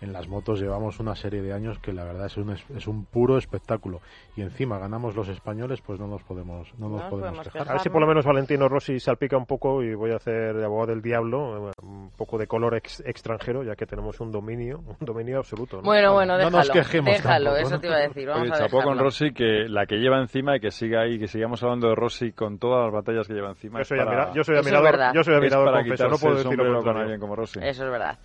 [0.00, 3.06] en las motos llevamos una serie de años que la verdad es un, es un
[3.06, 4.00] puro espectáculo.
[4.36, 7.68] Y encima ganamos los españoles pues no nos podemos no nos podemos, quejar.
[7.68, 10.54] A ver si por lo menos Valentino Rossi salpica un poco y voy a hacer
[10.54, 15.06] de abogado del diablo un poco de color extranjero ya que tenemos un dominio un
[15.06, 18.50] dominio absoluto bueno bueno déjalo, no nos quejemos déjalo eso te iba a decir vamos
[18.50, 21.62] a chapó con Rossi que la que lleva encima y que siga ahí que sigamos
[21.62, 23.98] hablando de Rossi con todas las batallas que lleva encima yo soy,
[24.34, 27.60] yo soy admirador yo soy admirador no puedo decirlo con alguien como Rossi.
[27.62, 28.18] Eso es verdad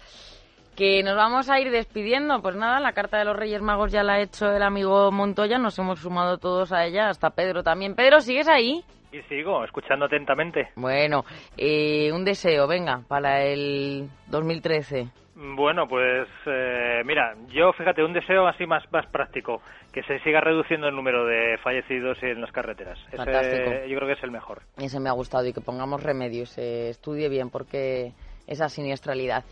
[0.82, 2.42] que nos vamos a ir despidiendo.
[2.42, 5.60] Pues nada, la carta de los Reyes Magos ya la ha hecho el amigo Montoya,
[5.60, 7.94] nos hemos sumado todos a ella, hasta Pedro también.
[7.94, 8.84] Pedro, ¿sigues ahí?
[9.12, 10.70] Y sigo, escuchando atentamente.
[10.76, 11.24] Bueno,
[11.56, 15.06] eh, un deseo, venga, para el 2013.
[15.36, 19.62] Bueno, pues eh, mira, yo fíjate, un deseo así más, más práctico,
[19.94, 22.98] que se siga reduciendo el número de fallecidos en las carreteras.
[23.12, 24.64] Ese, yo creo que es el mejor.
[24.78, 28.14] Ese me ha gustado y que pongamos remedios, se estudie bien porque
[28.48, 29.44] esa siniestralidad.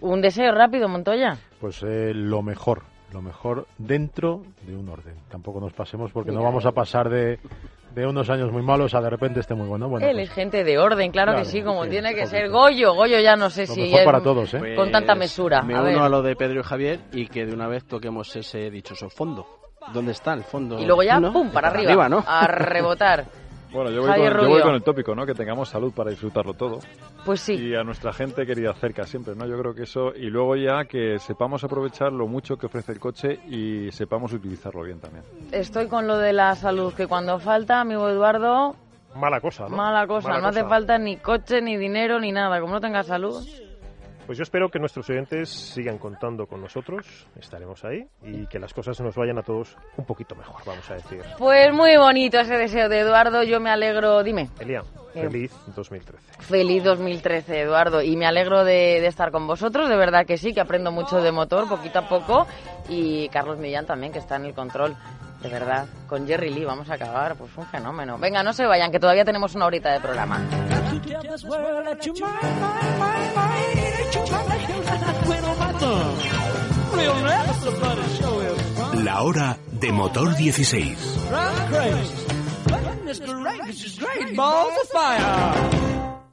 [0.00, 1.38] ¿Un deseo rápido, Montoya?
[1.60, 2.82] Pues eh, lo mejor,
[3.12, 5.14] lo mejor dentro de un orden.
[5.30, 7.38] Tampoco nos pasemos porque no vamos a pasar de,
[7.94, 9.88] de, unos años muy malos a de repente esté muy bueno.
[9.88, 12.50] bueno Él pues es gente de orden, claro, que sí, como tiene que ser.
[12.50, 14.74] Goyo, Goyo ya no sé si es para todos, ¿eh?
[14.76, 15.62] con tanta pues mesura.
[15.62, 18.70] Me uno a lo de Pedro y Javier y que de una vez toquemos ese
[18.70, 19.46] dichoso fondo.
[19.92, 20.80] ¿Dónde está el fondo?
[20.80, 22.24] Y luego ya, pum, para, arriba, ¿no?
[22.26, 23.26] a rebotar.
[23.72, 25.26] Bueno, yo voy, con, el tópico, ¿no?
[25.26, 26.78] Que tengamos salud para disfrutarlo todo.
[27.24, 27.54] Pues sí.
[27.54, 29.46] Y a nuestra gente querida cerca siempre, ¿no?
[29.46, 30.14] Yo creo que eso.
[30.14, 34.82] Y luego ya que sepamos aprovechar lo mucho que ofrece el coche y sepamos utilizarlo
[34.82, 35.24] bien también.
[35.52, 38.76] Estoy con lo de la salud, que cuando falta, amigo Eduardo.
[39.14, 39.76] Mala cosa, ¿no?
[39.76, 40.38] Mala cosa.
[40.38, 42.60] no hace falta ni coche, ni dinero, ni nada.
[42.60, 43.44] Como no tengas salud.
[44.26, 47.06] Pues yo espero que nuestros oyentes sigan contando con nosotros,
[47.38, 50.94] estaremos ahí y que las cosas nos vayan a todos un poquito mejor, vamos a
[50.94, 51.20] decir.
[51.38, 54.50] Pues muy bonito ese deseo de Eduardo, yo me alegro, dime.
[54.58, 56.42] Elia, feliz 2013.
[56.42, 60.52] Feliz 2013, Eduardo, y me alegro de, de, estar con vosotros, de verdad que sí,
[60.52, 62.48] que aprendo mucho de motor poquito a poco
[62.88, 64.96] y Carlos Millán también, que está en el control.
[65.42, 68.18] De verdad, con Jerry Lee vamos a acabar, pues un fenómeno.
[68.18, 70.40] Venga, no se vayan, que todavía tenemos una horita de programa.
[79.04, 81.28] La hora de motor 16.